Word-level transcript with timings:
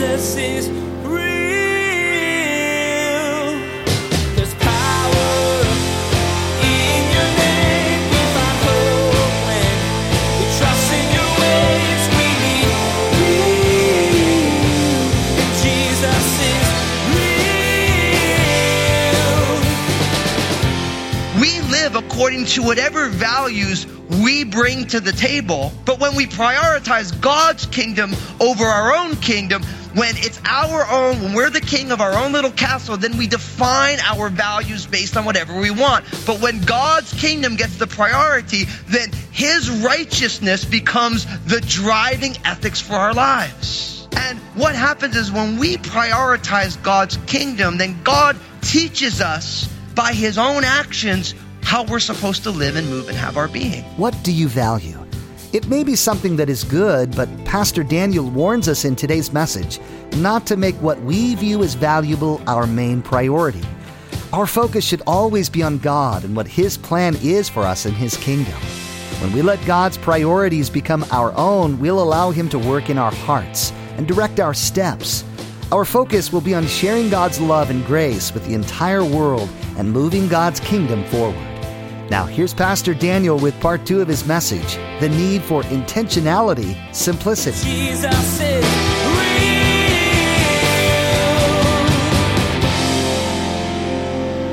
Jesus 0.00 0.36
is 0.36 0.80
according 22.20 22.44
to 22.44 22.62
whatever 22.62 23.08
values 23.08 23.86
we 24.22 24.44
bring 24.44 24.86
to 24.86 25.00
the 25.00 25.12
table. 25.12 25.72
But 25.84 25.98
when 25.98 26.14
we 26.14 26.26
prioritize 26.26 27.18
God's 27.20 27.66
kingdom 27.66 28.14
over 28.40 28.64
our 28.64 28.94
own 28.94 29.16
kingdom, 29.16 29.62
when 29.94 30.16
it's 30.16 30.40
our 30.44 30.86
own, 30.88 31.22
when 31.22 31.34
we're 31.34 31.50
the 31.50 31.60
king 31.60 31.90
of 31.90 32.00
our 32.00 32.14
own 32.14 32.32
little 32.32 32.50
castle, 32.50 32.96
then 32.96 33.16
we 33.16 33.26
define 33.26 33.98
our 34.00 34.28
values 34.28 34.86
based 34.86 35.16
on 35.16 35.24
whatever 35.24 35.58
we 35.58 35.70
want. 35.70 36.04
But 36.26 36.40
when 36.40 36.60
God's 36.62 37.12
kingdom 37.12 37.56
gets 37.56 37.76
the 37.76 37.86
priority, 37.86 38.64
then 38.88 39.10
his 39.32 39.70
righteousness 39.70 40.64
becomes 40.64 41.24
the 41.44 41.60
driving 41.60 42.36
ethics 42.44 42.80
for 42.80 42.94
our 42.94 43.14
lives. 43.14 44.08
And 44.16 44.38
what 44.54 44.74
happens 44.74 45.16
is 45.16 45.32
when 45.32 45.58
we 45.58 45.76
prioritize 45.76 46.80
God's 46.82 47.16
kingdom, 47.26 47.78
then 47.78 48.02
God 48.02 48.36
teaches 48.60 49.20
us 49.20 49.68
by 49.94 50.12
his 50.12 50.38
own 50.38 50.64
actions 50.64 51.34
how 51.62 51.84
we're 51.84 52.00
supposed 52.00 52.44
to 52.44 52.50
live 52.50 52.76
and 52.76 52.88
move 52.88 53.08
and 53.08 53.16
have 53.16 53.36
our 53.36 53.48
being. 53.48 53.82
What 53.96 54.16
do 54.22 54.32
you 54.32 54.48
value? 54.48 54.98
It 55.52 55.66
may 55.66 55.82
be 55.82 55.96
something 55.96 56.36
that 56.36 56.48
is 56.48 56.62
good, 56.62 57.16
but 57.16 57.28
Pastor 57.44 57.82
Daniel 57.82 58.30
warns 58.30 58.68
us 58.68 58.84
in 58.84 58.94
today's 58.94 59.32
message 59.32 59.80
not 60.18 60.46
to 60.46 60.56
make 60.56 60.76
what 60.76 61.02
we 61.02 61.34
view 61.34 61.64
as 61.64 61.74
valuable 61.74 62.40
our 62.46 62.68
main 62.68 63.02
priority. 63.02 63.64
Our 64.32 64.46
focus 64.46 64.84
should 64.84 65.02
always 65.08 65.50
be 65.50 65.64
on 65.64 65.78
God 65.78 66.22
and 66.22 66.36
what 66.36 66.46
His 66.46 66.76
plan 66.76 67.16
is 67.20 67.48
for 67.48 67.62
us 67.64 67.84
in 67.84 67.94
His 67.94 68.16
kingdom. 68.16 68.54
When 69.18 69.32
we 69.32 69.42
let 69.42 69.64
God's 69.66 69.98
priorities 69.98 70.70
become 70.70 71.04
our 71.10 71.36
own, 71.36 71.80
we'll 71.80 72.00
allow 72.00 72.30
Him 72.30 72.48
to 72.50 72.58
work 72.58 72.88
in 72.88 72.96
our 72.96 73.12
hearts 73.12 73.72
and 73.96 74.06
direct 74.06 74.38
our 74.38 74.54
steps. 74.54 75.24
Our 75.72 75.84
focus 75.84 76.32
will 76.32 76.40
be 76.40 76.54
on 76.54 76.68
sharing 76.68 77.10
God's 77.10 77.40
love 77.40 77.70
and 77.70 77.84
grace 77.86 78.32
with 78.32 78.46
the 78.46 78.54
entire 78.54 79.04
world 79.04 79.48
and 79.76 79.90
moving 79.90 80.28
God's 80.28 80.60
kingdom 80.60 81.04
forward. 81.06 81.49
Now, 82.10 82.24
here's 82.24 82.52
Pastor 82.52 82.92
Daniel 82.92 83.38
with 83.38 83.58
part 83.60 83.86
two 83.86 84.00
of 84.00 84.08
his 84.08 84.26
message 84.26 84.74
The 84.98 85.08
Need 85.08 85.42
for 85.42 85.62
Intentionality, 85.62 86.76
Simplicity. 86.92 87.56
Jesus 87.60 88.40
is. 88.40 88.64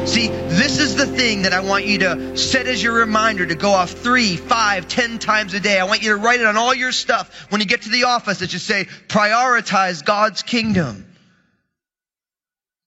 See, 0.08 0.28
this 0.28 0.80
is 0.80 0.96
the 0.98 1.08
thing 1.08 1.42
that 1.42 1.54
I 1.54 1.62
want 1.62 1.86
you 1.86 1.98
to 2.00 2.38
set 2.38 2.68
as 2.68 2.82
your 2.84 2.94
reminder 2.94 3.48
to 3.48 3.56
go 3.56 3.72
off 3.72 3.90
three, 3.90 4.36
five, 4.36 4.88
ten 4.88 5.18
times 5.18 5.56
a 5.56 5.60
day. 5.60 5.80
I 5.80 5.86
want 5.86 6.04
you 6.04 6.10
to 6.10 6.18
write 6.18 6.40
it 6.40 6.46
on 6.46 6.58
all 6.58 6.76
your 6.76 6.92
stuff. 6.92 7.48
When 7.50 7.60
you 7.60 7.66
get 7.66 7.82
to 7.82 7.90
the 7.90 8.04
office, 8.04 8.44
it 8.44 8.52
should 8.52 8.62
say, 8.62 8.86
prioritize 9.08 10.06
God's 10.06 10.44
kingdom. 10.44 11.12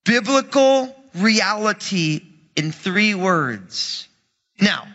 Biblical 0.05 0.95
reality 1.17 2.21
in 2.55 2.71
three 2.71 3.17
words. 3.17 4.07
Now, 4.61 4.87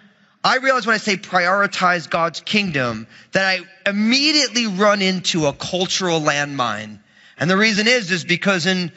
I 0.43 0.57
realize 0.57 0.85
when 0.85 0.93
I 0.93 0.99
say 0.99 1.17
prioritize 1.17 2.07
God's 2.07 2.39
kingdom 2.39 3.07
that 3.31 3.45
I 3.45 3.89
immediately 3.89 4.67
run 4.67 5.01
into 5.01 5.47
a 5.47 5.53
cultural 5.53 6.21
landmine. 6.21 6.99
And 7.37 7.49
the 7.49 7.57
reason 7.57 7.87
is, 7.87 8.11
is 8.11 8.23
because 8.23 8.67
in 8.67 8.91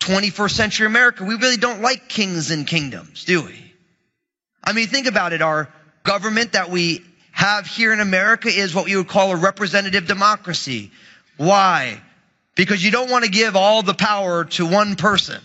21st 0.00 0.50
century 0.50 0.86
America, 0.86 1.24
we 1.24 1.36
really 1.36 1.56
don't 1.56 1.80
like 1.80 2.08
kings 2.08 2.50
and 2.50 2.66
kingdoms, 2.66 3.24
do 3.24 3.42
we? 3.42 3.72
I 4.62 4.74
mean, 4.74 4.88
think 4.88 5.06
about 5.06 5.32
it. 5.32 5.40
Our 5.40 5.72
government 6.02 6.52
that 6.52 6.70
we 6.70 7.02
have 7.32 7.66
here 7.66 7.94
in 7.94 8.00
America 8.00 8.48
is 8.48 8.74
what 8.74 8.84
we 8.84 8.96
would 8.96 9.08
call 9.08 9.32
a 9.32 9.36
representative 9.36 10.06
democracy. 10.06 10.90
Why? 11.38 12.02
Because 12.56 12.84
you 12.84 12.90
don't 12.90 13.10
want 13.10 13.24
to 13.24 13.30
give 13.30 13.56
all 13.56 13.82
the 13.82 13.94
power 13.94 14.44
to 14.44 14.66
one 14.66 14.96
person 14.96 15.40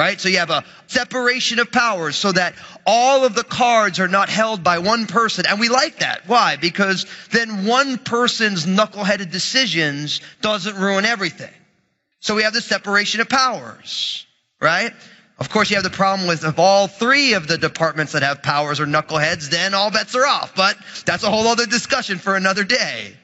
right? 0.00 0.18
So 0.18 0.30
you 0.30 0.38
have 0.38 0.48
a 0.48 0.64
separation 0.86 1.58
of 1.58 1.70
powers 1.70 2.16
so 2.16 2.32
that 2.32 2.54
all 2.86 3.26
of 3.26 3.34
the 3.34 3.44
cards 3.44 4.00
are 4.00 4.08
not 4.08 4.30
held 4.30 4.64
by 4.64 4.78
one 4.78 5.06
person. 5.06 5.44
And 5.46 5.60
we 5.60 5.68
like 5.68 5.98
that. 5.98 6.26
Why? 6.26 6.56
Because 6.56 7.04
then 7.32 7.66
one 7.66 7.98
person's 7.98 8.64
knuckleheaded 8.64 9.30
decisions 9.30 10.22
doesn't 10.40 10.74
ruin 10.74 11.04
everything. 11.04 11.52
So 12.20 12.34
we 12.34 12.44
have 12.44 12.54
the 12.54 12.62
separation 12.62 13.20
of 13.20 13.28
powers, 13.28 14.24
right? 14.58 14.94
Of 15.38 15.50
course, 15.50 15.68
you 15.68 15.76
have 15.76 15.84
the 15.84 15.90
problem 15.90 16.26
with 16.26 16.46
if 16.46 16.58
all 16.58 16.88
three 16.88 17.34
of 17.34 17.46
the 17.46 17.58
departments 17.58 18.12
that 18.12 18.22
have 18.22 18.42
powers 18.42 18.80
are 18.80 18.86
knuckleheads, 18.86 19.50
then 19.50 19.74
all 19.74 19.90
bets 19.90 20.14
are 20.14 20.26
off. 20.26 20.54
But 20.54 20.78
that's 21.04 21.24
a 21.24 21.30
whole 21.30 21.46
other 21.46 21.66
discussion 21.66 22.16
for 22.16 22.36
another 22.36 22.64
day. 22.64 23.14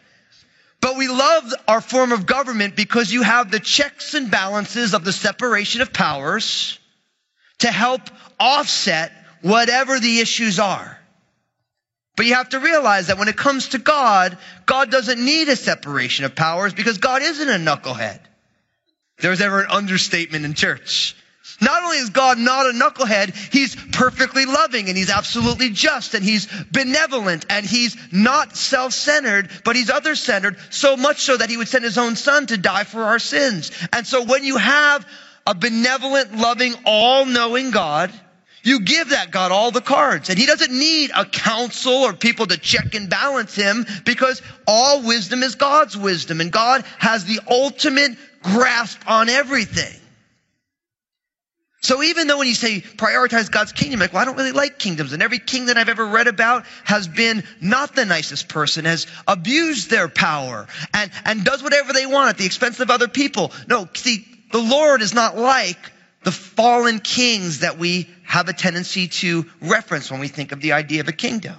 But 0.80 0.96
we 0.96 1.08
love 1.08 1.52
our 1.66 1.80
form 1.80 2.12
of 2.12 2.26
government 2.26 2.76
because 2.76 3.12
you 3.12 3.22
have 3.22 3.50
the 3.50 3.60
checks 3.60 4.14
and 4.14 4.30
balances 4.30 4.94
of 4.94 5.04
the 5.04 5.12
separation 5.12 5.80
of 5.80 5.92
powers 5.92 6.78
to 7.58 7.68
help 7.68 8.02
offset 8.38 9.12
whatever 9.42 9.98
the 9.98 10.20
issues 10.20 10.58
are. 10.58 10.98
But 12.16 12.26
you 12.26 12.34
have 12.34 12.50
to 12.50 12.60
realize 12.60 13.08
that 13.08 13.18
when 13.18 13.28
it 13.28 13.36
comes 13.36 13.68
to 13.68 13.78
God, 13.78 14.38
God 14.64 14.90
doesn't 14.90 15.22
need 15.22 15.48
a 15.48 15.56
separation 15.56 16.24
of 16.24 16.34
powers 16.34 16.72
because 16.72 16.98
God 16.98 17.22
isn't 17.22 17.48
a 17.48 17.52
knucklehead. 17.52 18.20
If 19.16 19.22
there 19.22 19.30
was 19.30 19.40
ever 19.40 19.60
an 19.60 19.70
understatement 19.70 20.44
in 20.44 20.54
church. 20.54 21.14
Not 21.60 21.82
only 21.84 21.98
is 21.98 22.10
God 22.10 22.38
not 22.38 22.66
a 22.66 22.72
knucklehead, 22.72 23.34
he's 23.52 23.74
perfectly 23.74 24.44
loving 24.44 24.88
and 24.88 24.96
he's 24.96 25.10
absolutely 25.10 25.70
just 25.70 26.14
and 26.14 26.24
he's 26.24 26.46
benevolent 26.70 27.46
and 27.48 27.64
he's 27.64 27.96
not 28.12 28.56
self-centered, 28.56 29.50
but 29.64 29.76
he's 29.76 29.88
other-centered, 29.88 30.58
so 30.70 30.96
much 30.96 31.22
so 31.22 31.36
that 31.36 31.48
he 31.48 31.56
would 31.56 31.68
send 31.68 31.84
his 31.84 31.98
own 31.98 32.16
son 32.16 32.46
to 32.46 32.56
die 32.56 32.84
for 32.84 33.02
our 33.02 33.18
sins. 33.18 33.70
And 33.92 34.06
so 34.06 34.24
when 34.24 34.44
you 34.44 34.58
have 34.58 35.06
a 35.46 35.54
benevolent, 35.54 36.36
loving, 36.36 36.74
all-knowing 36.84 37.70
God, 37.70 38.12
you 38.62 38.80
give 38.80 39.10
that 39.10 39.30
God 39.30 39.52
all 39.52 39.70
the 39.70 39.80
cards. 39.80 40.28
And 40.28 40.38
he 40.38 40.44
doesn't 40.44 40.76
need 40.76 41.12
a 41.14 41.24
council 41.24 41.92
or 41.92 42.12
people 42.12 42.46
to 42.48 42.58
check 42.58 42.94
and 42.94 43.08
balance 43.08 43.54
him 43.54 43.86
because 44.04 44.42
all 44.66 45.02
wisdom 45.02 45.44
is 45.44 45.54
God's 45.54 45.96
wisdom 45.96 46.40
and 46.40 46.50
God 46.50 46.84
has 46.98 47.24
the 47.24 47.40
ultimate 47.48 48.18
grasp 48.42 49.00
on 49.06 49.28
everything. 49.28 50.00
So 51.86 52.02
even 52.02 52.26
though 52.26 52.38
when 52.38 52.48
you 52.48 52.54
say 52.56 52.80
prioritize 52.80 53.48
God's 53.48 53.70
kingdom, 53.70 54.00
like, 54.00 54.12
well, 54.12 54.20
I 54.20 54.24
don't 54.24 54.34
really 54.36 54.50
like 54.50 54.76
kingdoms. 54.76 55.12
And 55.12 55.22
every 55.22 55.38
king 55.38 55.66
that 55.66 55.78
I've 55.78 55.88
ever 55.88 56.04
read 56.04 56.26
about 56.26 56.66
has 56.82 57.06
been 57.06 57.44
not 57.60 57.94
the 57.94 58.04
nicest 58.04 58.48
person, 58.48 58.86
has 58.86 59.06
abused 59.28 59.88
their 59.88 60.08
power 60.08 60.66
and, 60.92 61.12
and 61.24 61.44
does 61.44 61.62
whatever 61.62 61.92
they 61.92 62.04
want 62.04 62.30
at 62.30 62.38
the 62.38 62.44
expense 62.44 62.80
of 62.80 62.90
other 62.90 63.06
people. 63.06 63.52
No, 63.68 63.88
see, 63.94 64.26
the 64.50 64.58
Lord 64.58 65.00
is 65.00 65.14
not 65.14 65.38
like 65.38 65.78
the 66.24 66.32
fallen 66.32 66.98
kings 66.98 67.60
that 67.60 67.78
we 67.78 68.10
have 68.24 68.48
a 68.48 68.52
tendency 68.52 69.06
to 69.06 69.46
reference 69.60 70.10
when 70.10 70.18
we 70.18 70.26
think 70.26 70.50
of 70.50 70.60
the 70.60 70.72
idea 70.72 71.02
of 71.02 71.06
a 71.06 71.12
kingdom. 71.12 71.54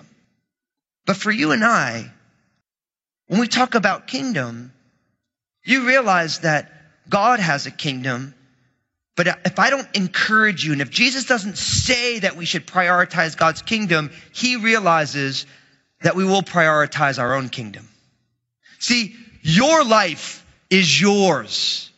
But 1.05 1.15
for 1.15 1.31
you 1.31 1.53
and 1.53 1.63
I, 1.63 2.11
when 3.27 3.39
we 3.39 3.47
talk 3.47 3.75
about 3.75 4.07
kingdom, 4.07 4.73
you 5.63 5.88
realize 5.88 6.39
that 6.39 6.69
God 7.07 7.39
has 7.39 7.65
a 7.65 7.71
kingdom 7.71 8.33
but 9.17 9.28
uh, 9.28 9.35
if 9.44 9.57
I 9.59 9.72
don't 9.72 9.88
encourage 9.95 10.63
you, 10.63 10.72
and 10.72 10.79
if 10.79 10.91
Jesus 10.91 11.25
doesn't 11.25 11.57
say 11.57 12.19
that 12.19 12.38
we 12.38 12.45
should 12.45 12.67
prioritize 12.67 13.35
God's 13.35 13.63
kingdom, 13.63 14.11
he 14.31 14.55
realizes 14.55 15.47
that 16.01 16.16
we 16.16 16.23
will 16.23 16.44
prioritize 16.44 17.19
our 17.19 17.33
own 17.33 17.50
kingdom. 17.50 17.89
See, 18.77 19.16
your 19.41 19.83
life 19.83 20.45
is 20.69 21.01
yours. 21.01 21.91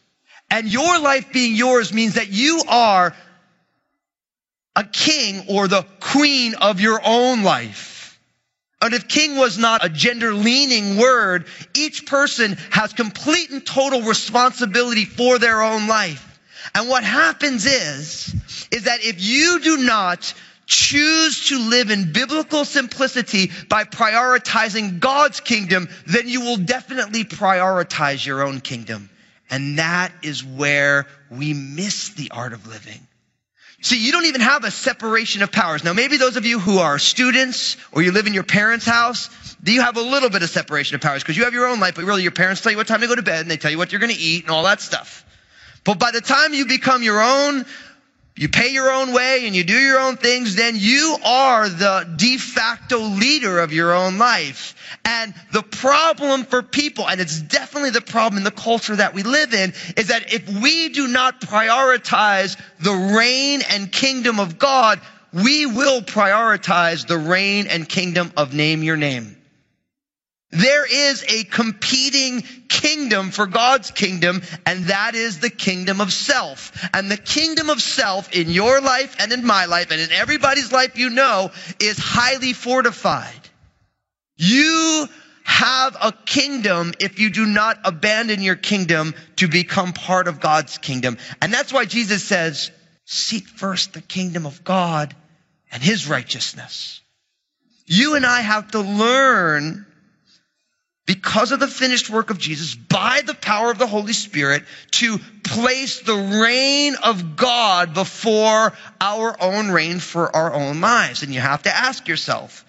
And 0.50 0.72
your 0.72 1.00
life 1.00 1.32
being 1.34 1.56
yours 1.56 1.94
means 1.94 2.16
that 2.16 2.30
you 2.30 2.64
are 2.70 3.14
a 4.76 4.84
king 4.86 5.44
or 5.50 5.68
the 5.68 5.86
queen 6.00 6.56
of 6.56 6.80
your 6.80 7.02
own 7.04 7.44
life. 7.44 8.18
And 8.82 8.94
if 8.94 9.10
king 9.10 9.36
was 9.36 9.58
not 9.58 9.84
a 9.84 9.90
gender 9.90 10.34
leaning 10.34 10.96
word, 10.96 11.48
each 11.76 12.06
person 12.06 12.58
has 12.72 12.94
complete 12.94 13.50
and 13.50 13.66
total 13.66 14.04
responsibility 14.04 15.04
for 15.04 15.38
their 15.38 15.62
own 15.62 15.88
life. 15.88 16.29
And 16.76 16.90
what 16.90 17.04
happens 17.04 17.66
is, 17.66 18.36
is 18.72 18.84
that 18.84 19.04
if 19.04 19.22
you 19.22 19.60
do 19.60 19.78
not 19.78 20.34
choose 20.66 21.50
to 21.50 21.58
live 21.58 21.90
in 21.90 22.14
biblical 22.14 22.64
simplicity 22.64 23.52
by 23.68 23.84
prioritizing 23.84 25.00
God's 25.00 25.40
kingdom, 25.40 25.90
then 26.06 26.28
you 26.28 26.42
will 26.42 26.58
definitely 26.58 27.24
prioritize 27.24 28.26
your 28.26 28.44
own 28.44 28.62
kingdom. 28.62 29.10
And 29.50 29.80
that 29.80 30.12
is 30.22 30.44
where 30.44 31.08
we 31.32 31.54
miss 31.54 32.10
the 32.10 32.30
art 32.32 32.54
of 32.54 32.68
living. 32.68 33.00
See, 33.82 34.06
you 34.06 34.12
don't 34.12 34.26
even 34.26 34.42
have 34.42 34.66
a 34.66 34.72
separation 34.72 35.42
of 35.42 35.52
powers. 35.52 35.84
Now, 35.84 35.94
maybe 35.94 36.18
those 36.18 36.36
of 36.36 36.46
you 36.46 36.60
who 36.60 36.80
are 36.80 37.00
students 37.00 37.78
or 37.92 38.02
you 38.02 38.12
live 38.12 38.28
in 38.28 38.34
your 38.34 38.44
parents' 38.44 38.86
house, 38.86 39.30
do 39.64 39.72
you 39.72 39.82
have 39.82 39.98
a 39.98 40.02
little 40.02 40.30
bit 40.30 40.44
of 40.44 40.50
separation 40.50 40.96
of 40.96 41.02
powers 41.02 41.24
because 41.24 41.38
you 41.38 41.46
have 41.46 41.54
your 41.54 41.68
own 41.68 41.80
life, 41.80 41.96
but 41.96 42.04
really 42.04 42.22
your 42.22 42.32
parents 42.32 42.62
tell 42.62 42.72
you 42.72 42.78
what 42.78 42.88
time 42.88 43.02
to 43.02 43.08
go 43.08 43.16
to 43.16 43.24
bed 43.24 43.42
and 43.42 43.50
they 43.50 43.58
tell 43.58 43.72
you 43.72 43.78
what 43.78 43.92
you're 43.92 44.02
going 44.02 44.14
to 44.14 44.20
eat 44.20 44.44
and 44.44 44.52
all 44.52 44.64
that 44.64 44.82
stuff. 44.82 45.26
But 45.90 45.98
by 45.98 46.12
the 46.12 46.22
time 46.22 46.54
you 46.54 46.68
become 46.68 47.02
your 47.02 47.20
own, 47.20 47.66
you 48.36 48.48
pay 48.48 48.70
your 48.74 48.92
own 48.92 49.12
way 49.12 49.48
and 49.48 49.56
you 49.56 49.64
do 49.64 49.74
your 49.74 50.00
own 50.00 50.18
things, 50.18 50.56
then 50.56 50.76
you 50.78 51.18
are 51.26 51.68
the 51.68 52.08
de 52.16 52.38
facto 52.38 53.00
leader 53.00 53.58
of 53.58 53.74
your 53.74 53.96
own 53.96 54.20
life. 54.20 54.76
And 55.04 55.34
the 55.52 55.64
problem 55.64 56.44
for 56.44 56.62
people, 56.62 57.10
and 57.10 57.20
it's 57.20 57.42
definitely 57.42 57.90
the 57.90 58.02
problem 58.02 58.38
in 58.38 58.44
the 58.44 58.52
culture 58.52 58.98
that 58.98 59.16
we 59.16 59.24
live 59.24 59.56
in, 59.56 59.74
is 59.98 60.10
that 60.10 60.32
if 60.32 60.48
we 60.62 60.90
do 60.90 61.08
not 61.08 61.42
prioritize 61.42 62.56
the 62.80 62.94
reign 63.18 63.64
and 63.72 63.92
kingdom 63.92 64.40
of 64.40 64.60
God, 64.60 65.02
we 65.34 65.66
will 65.66 66.04
prioritize 66.04 67.08
the 67.08 67.18
reign 67.18 67.66
and 67.66 67.90
kingdom 67.90 68.32
of 68.38 68.54
name 68.54 68.84
your 68.84 68.96
name. 68.96 69.39
There 70.52 70.86
is 70.86 71.24
a 71.28 71.44
competing 71.44 72.42
kingdom 72.70 73.30
for 73.30 73.46
God's 73.46 73.92
kingdom, 73.92 74.42
and 74.66 74.86
that 74.86 75.14
is 75.14 75.40
the 75.40 75.52
kingdom 75.52 76.02
of 76.02 76.12
self. 76.12 76.90
And 76.94 77.10
the 77.10 77.18
kingdom 77.18 77.70
of 77.70 77.82
self 77.82 78.34
in 78.34 78.50
your 78.50 78.82
life 78.82 79.16
and 79.20 79.32
in 79.32 79.46
my 79.46 79.66
life 79.66 79.92
and 79.92 80.02
in 80.02 80.12
everybody's 80.12 80.72
life 80.72 80.98
you 80.98 81.12
know 81.12 81.52
is 81.80 82.00
highly 82.00 82.54
fortified. 82.54 83.40
You 84.38 85.08
have 85.44 85.98
a 86.02 86.12
kingdom 86.12 86.94
if 87.00 87.20
you 87.20 87.30
do 87.30 87.46
not 87.46 87.80
abandon 87.84 88.42
your 88.42 88.56
kingdom 88.56 89.14
to 89.36 89.48
become 89.48 89.94
part 89.94 90.28
of 90.28 90.40
God's 90.40 90.78
kingdom. 90.80 91.18
And 91.42 91.54
that's 91.54 91.74
why 91.74 91.86
Jesus 91.86 92.24
says, 92.24 92.72
seek 93.06 93.48
first 93.48 93.94
the 93.94 94.02
kingdom 94.02 94.46
of 94.46 94.64
God 94.64 95.16
and 95.72 95.84
his 95.84 96.08
righteousness. 96.08 97.02
You 97.86 98.16
and 98.16 98.26
I 98.26 98.42
have 98.42 98.72
to 98.72 98.80
learn 98.80 99.86
because 101.10 101.52
of 101.52 101.60
the 101.60 101.68
finished 101.68 102.08
work 102.12 102.30
of 102.30 102.38
Jesus, 102.38 102.76
by 102.76 103.22
the 103.26 103.34
power 103.34 103.72
of 103.72 103.80
the 103.80 103.88
Holy 103.88 104.14
Spirit, 104.14 104.64
to 104.92 105.18
place 105.44 106.02
the 106.02 106.14
reign 106.14 106.94
of 107.04 107.36
God 107.36 107.96
before 107.96 108.74
our 109.02 109.36
own 109.42 109.72
reign 109.72 109.98
for 109.98 110.36
our 110.36 110.54
own 110.54 110.82
lives. 110.82 111.24
And 111.24 111.34
you 111.34 111.40
have 111.40 111.64
to 111.64 111.76
ask 111.76 112.08
yourself, 112.08 112.64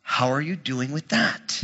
how 0.00 0.32
are 0.32 0.40
you 0.40 0.56
doing 0.56 0.90
with 0.90 1.08
that? 1.08 1.62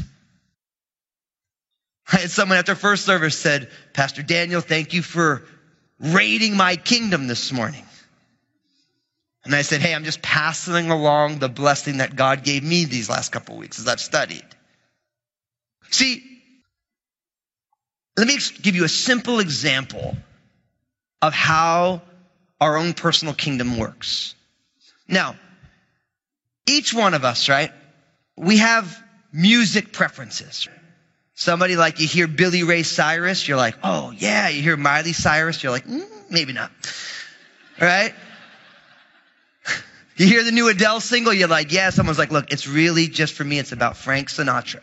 I 2.13 2.17
had 2.19 2.31
someone 2.31 2.59
after 2.59 2.75
first 2.75 3.07
service 3.07 3.39
said, 3.39 3.71
Pastor 3.95 4.23
Daniel, 4.23 4.61
thank 4.61 4.93
you 4.93 5.01
for 5.01 5.47
raiding 5.99 6.59
my 6.59 6.77
kingdom 6.77 7.27
this 7.27 7.53
morning. 7.53 7.87
And 9.47 9.55
I 9.55 9.63
said, 9.63 9.81
hey, 9.81 9.95
I'm 9.95 10.05
just 10.05 10.21
passing 10.21 10.91
along 10.91 11.39
the 11.39 11.49
blessing 11.49 11.99
that 11.99 12.17
God 12.17 12.45
gave 12.45 12.63
me 12.63 12.85
these 12.85 13.09
last 13.09 13.33
couple 13.33 13.57
weeks 13.57 13.79
as 13.79 13.89
I've 13.89 13.99
studied. 13.99 14.45
See, 15.91 16.23
let 18.17 18.27
me 18.27 18.37
give 18.63 18.75
you 18.75 18.85
a 18.85 18.89
simple 18.89 19.39
example 19.39 20.17
of 21.23 21.33
how 21.33 22.03
our 22.61 22.77
own 22.77 22.93
personal 22.93 23.35
kingdom 23.35 23.79
works. 23.79 24.35
Now, 25.07 25.37
each 26.67 26.93
one 26.93 27.15
of 27.15 27.25
us, 27.25 27.49
right? 27.49 27.71
We 28.37 28.59
have 28.59 29.03
music 29.33 29.93
preferences. 29.93 30.69
Somebody 31.35 31.77
like 31.77 32.01
you 32.01 32.09
hear 32.09 32.27
Billy 32.27 32.65
Ray 32.65 32.83
Cyrus, 32.83 33.47
you're 33.47 33.57
like, 33.57 33.77
oh 33.85 34.11
yeah. 34.11 34.49
You 34.49 34.63
hear 34.63 34.77
Miley 34.77 35.13
Cyrus, 35.13 35.63
you're 35.63 35.73
like, 35.73 35.87
mm, 35.87 36.05
maybe 36.31 36.53
not. 36.53 36.71
Right? 37.81 38.15
You 40.17 40.27
hear 40.27 40.43
the 40.43 40.51
new 40.51 40.67
Adele 40.67 40.99
single, 40.99 41.33
you're 41.33 41.47
like, 41.47 41.71
yeah. 41.71 41.91
Someone's 41.91 42.19
like, 42.19 42.33
look, 42.33 42.53
it's 42.53 42.67
really 42.67 43.07
just 43.07 43.35
for 43.35 43.45
me, 43.45 43.61
it's 43.61 43.71
about 43.71 43.97
Frank 43.97 44.31
Sinatra 44.31 44.81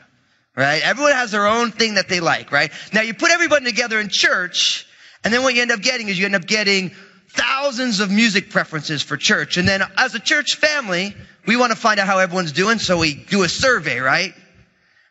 right? 0.55 0.81
Everyone 0.83 1.13
has 1.13 1.31
their 1.31 1.47
own 1.47 1.71
thing 1.71 1.95
that 1.95 2.07
they 2.07 2.19
like, 2.19 2.51
right? 2.51 2.71
Now 2.93 3.01
you 3.01 3.13
put 3.13 3.31
everybody 3.31 3.65
together 3.65 3.99
in 3.99 4.09
church, 4.09 4.87
and 5.23 5.33
then 5.33 5.43
what 5.43 5.55
you 5.55 5.61
end 5.61 5.71
up 5.71 5.81
getting 5.81 6.09
is 6.09 6.17
you 6.17 6.25
end 6.25 6.35
up 6.35 6.45
getting 6.45 6.91
thousands 7.29 7.99
of 7.99 8.09
music 8.11 8.49
preferences 8.49 9.01
for 9.01 9.17
church. 9.17 9.57
And 9.57 9.67
then 9.67 9.81
as 9.97 10.15
a 10.15 10.19
church 10.19 10.55
family, 10.55 11.13
we 11.45 11.57
want 11.57 11.71
to 11.71 11.77
find 11.77 11.99
out 11.99 12.07
how 12.07 12.19
everyone's 12.19 12.53
doing, 12.53 12.79
so 12.79 12.99
we 12.99 13.15
do 13.15 13.43
a 13.43 13.49
survey, 13.49 13.99
right? 13.99 14.33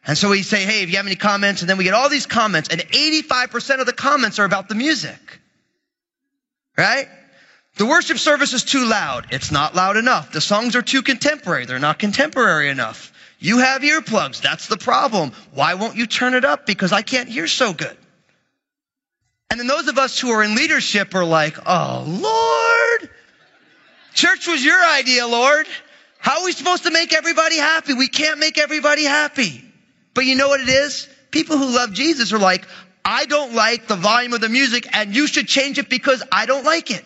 And 0.07 0.19
so 0.19 0.31
we 0.31 0.43
say, 0.43 0.65
hey, 0.65 0.83
if 0.83 0.91
you 0.91 0.97
have 0.97 1.07
any 1.07 1.17
comments, 1.17 1.63
and 1.63 1.71
then 1.71 1.79
we 1.79 1.85
get 1.85 1.95
all 1.95 2.09
these 2.09 2.27
comments, 2.27 2.69
and 2.69 2.81
85% 2.81 3.81
of 3.81 3.87
the 3.87 3.93
comments 3.93 4.39
are 4.39 4.45
about 4.45 4.69
the 4.69 4.75
music. 4.75 5.41
Right? 6.77 7.09
The 7.77 7.87
worship 7.87 8.19
service 8.19 8.53
is 8.53 8.65
too 8.65 8.85
loud. 8.85 9.29
It's 9.31 9.51
not 9.51 9.75
loud 9.75 9.97
enough. 9.97 10.33
The 10.33 10.41
songs 10.41 10.77
are 10.77 10.83
too 10.83 11.03
contemporary. 11.03 11.67
They're 11.67 11.79
not 11.79 11.99
contemporary 11.99 12.69
enough. 12.69 13.13
You 13.45 13.59
have 13.59 13.83
earplugs. 13.83 14.41
That's 14.41 14.69
the 14.69 14.79
problem. 14.79 15.33
Why 15.53 15.75
won't 15.75 15.97
you 15.97 16.07
turn 16.07 16.33
it 16.33 16.47
up? 16.47 16.65
Because 16.65 16.93
I 16.93 17.03
can't 17.03 17.29
hear 17.29 17.47
so 17.47 17.75
good. 17.75 17.95
And 19.51 19.61
then 19.61 19.67
those 19.67 19.87
of 19.87 19.99
us 19.99 20.19
who 20.19 20.31
are 20.31 20.43
in 20.43 20.55
leadership 20.55 21.15
are 21.15 21.27
like, 21.27 21.59
oh, 21.67 22.05
Lord, 22.07 23.11
church 24.15 24.47
was 24.47 24.65
your 24.65 24.83
idea, 24.83 25.27
Lord. 25.27 25.67
How 26.21 26.39
are 26.39 26.45
we 26.47 26.53
supposed 26.53 26.85
to 26.85 26.91
make 26.91 27.13
everybody 27.13 27.59
happy? 27.59 27.93
We 27.93 28.09
can't 28.09 28.39
make 28.39 28.57
everybody 28.57 29.05
happy. 29.05 29.63
But 30.15 30.25
you 30.25 30.37
know 30.37 30.49
what 30.49 30.61
it 30.61 30.71
is? 30.71 31.07
People 31.31 31.59
who 31.59 31.67
love 31.67 31.93
Jesus 31.93 32.33
are 32.33 32.39
like, 32.39 32.67
I 33.05 33.27
don't 33.27 33.53
like 33.53 33.89
the 33.89 33.97
volume 33.97 34.33
of 34.33 34.41
the 34.41 34.49
music 34.49 34.89
and 34.97 35.15
you 35.15 35.27
should 35.27 35.49
change 35.49 35.79
it 35.79 35.91
because 35.91 36.23
I 36.33 36.47
don't 36.47 36.65
like 36.65 36.91
it. 36.91 37.05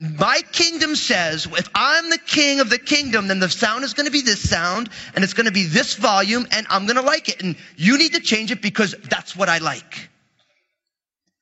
My 0.00 0.42
kingdom 0.52 0.94
says, 0.94 1.46
if 1.50 1.68
I'm 1.74 2.08
the 2.08 2.18
king 2.18 2.60
of 2.60 2.70
the 2.70 2.78
kingdom, 2.78 3.26
then 3.26 3.40
the 3.40 3.48
sound 3.48 3.82
is 3.82 3.94
going 3.94 4.06
to 4.06 4.12
be 4.12 4.20
this 4.20 4.48
sound 4.48 4.88
and 5.14 5.24
it's 5.24 5.34
going 5.34 5.46
to 5.46 5.52
be 5.52 5.64
this 5.64 5.96
volume 5.96 6.46
and 6.52 6.66
I'm 6.70 6.86
going 6.86 6.96
to 6.96 7.02
like 7.02 7.28
it. 7.28 7.42
And 7.42 7.56
you 7.76 7.98
need 7.98 8.14
to 8.14 8.20
change 8.20 8.52
it 8.52 8.62
because 8.62 8.94
that's 9.10 9.34
what 9.34 9.48
I 9.48 9.58
like. 9.58 10.08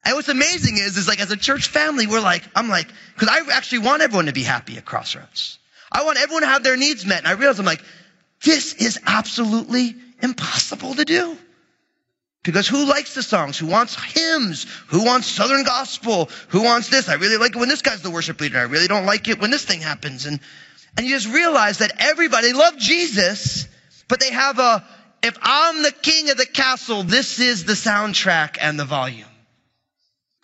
And 0.07 0.15
what's 0.15 0.31
amazing 0.31 0.79
is, 0.79 0.97
is 0.97 1.07
like 1.07 1.21
as 1.21 1.31
a 1.31 1.37
church 1.37 1.69
family, 1.69 2.07
we're 2.07 2.21
like, 2.21 2.45
I'm 2.55 2.71
like, 2.71 2.87
cause 3.17 3.29
I 3.31 3.41
actually 3.53 3.81
want 3.81 4.01
everyone 4.01 4.27
to 4.27 4.33
be 4.33 4.45
happy 4.45 4.79
at 4.79 4.87
Crossroads. 4.87 5.59
I 5.93 6.05
want 6.05 6.19
everyone 6.19 6.43
to 6.43 6.49
have 6.49 6.63
their 6.63 6.79
needs 6.79 7.05
met. 7.05 7.19
And 7.19 7.29
I 7.29 7.33
realize 7.33 7.59
I'm 7.59 7.67
like, 7.67 7.83
this 8.43 8.73
is 8.75 8.99
absolutely 9.05 9.97
impossible 10.23 10.95
to 10.95 11.05
do. 11.05 11.37
Because 12.47 12.69
who 12.69 12.87
likes 12.87 13.15
the 13.15 13.25
songs? 13.25 13.59
Who 13.59 13.67
wants 13.67 13.97
hymns? 13.97 14.67
Who 14.87 15.05
wants 15.05 15.27
Southern 15.27 15.65
gospel? 15.65 16.31
Who 16.51 16.63
wants 16.63 16.89
this? 16.89 17.09
I 17.09 17.15
really 17.15 17.39
like 17.39 17.57
it 17.57 17.59
when 17.59 17.69
this 17.69 17.83
guy's 17.83 18.03
the 18.03 18.11
worship 18.11 18.41
leader. 18.41 18.59
I 18.59 18.63
really 18.63 18.87
don't 18.87 19.05
like 19.05 19.27
it 19.27 19.41
when 19.41 19.51
this 19.51 19.65
thing 19.65 19.81
happens. 19.81 20.27
And, 20.27 20.39
and 20.97 21.05
you 21.05 21.13
just 21.13 21.29
realize 21.29 21.79
that 21.79 21.91
everybody 21.99 22.53
love 22.53 22.79
Jesus, 22.79 23.67
but 24.07 24.21
they 24.21 24.31
have 24.31 24.61
a, 24.61 24.85
if 25.25 25.37
I'm 25.43 25.83
the 25.83 25.91
king 25.91 26.31
of 26.31 26.37
the 26.37 26.47
castle, 26.47 27.03
this 27.03 27.41
is 27.41 27.65
the 27.65 27.73
soundtrack 27.73 28.59
and 28.61 28.79
the 28.79 28.85
volume. 28.85 29.27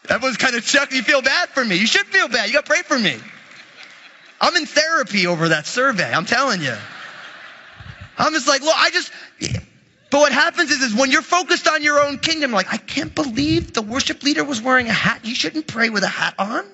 Everyone's 0.09 0.39
kind 0.39 0.57
of 0.57 0.67
chuckling. 0.67 0.97
You 0.97 1.03
feel 1.05 1.23
bad 1.23 1.51
for 1.51 1.65
me. 1.65 1.77
You 1.77 1.87
should 1.87 2.07
feel 2.07 2.27
bad. 2.27 2.49
You 2.49 2.55
got 2.55 2.65
to 2.65 2.69
pray 2.69 2.83
for 2.83 2.99
me. 2.99 3.17
I'm 4.41 4.57
in 4.57 4.67
therapy 4.67 5.29
over 5.29 5.51
that 5.51 5.67
survey. 5.67 6.13
I'm 6.13 6.27
telling 6.27 6.63
you. 6.63 6.77
I'm 8.19 8.33
just 8.33 8.49
like, 8.49 8.61
look, 8.63 8.75
I 8.77 8.91
just, 8.91 9.13
but 10.13 10.21
what 10.21 10.33
happens 10.33 10.71
is, 10.71 10.83
is 10.83 10.95
when 10.95 11.11
you're 11.11 11.23
focused 11.23 11.67
on 11.67 11.83
your 11.83 11.99
own 11.99 12.19
kingdom, 12.19 12.53
like, 12.53 12.71
I 12.71 12.77
can't 12.77 13.15
believe 13.15 13.73
the 13.73 13.81
worship 13.81 14.23
leader 14.23 14.45
was 14.45 14.61
wearing 14.61 14.89
a 14.89 14.93
hat. 14.93 15.25
You 15.25 15.35
shouldn't 15.35 15.67
pray 15.67 15.89
with 15.89 16.05
a 16.05 16.09
hat 16.09 16.35
on. 16.39 16.67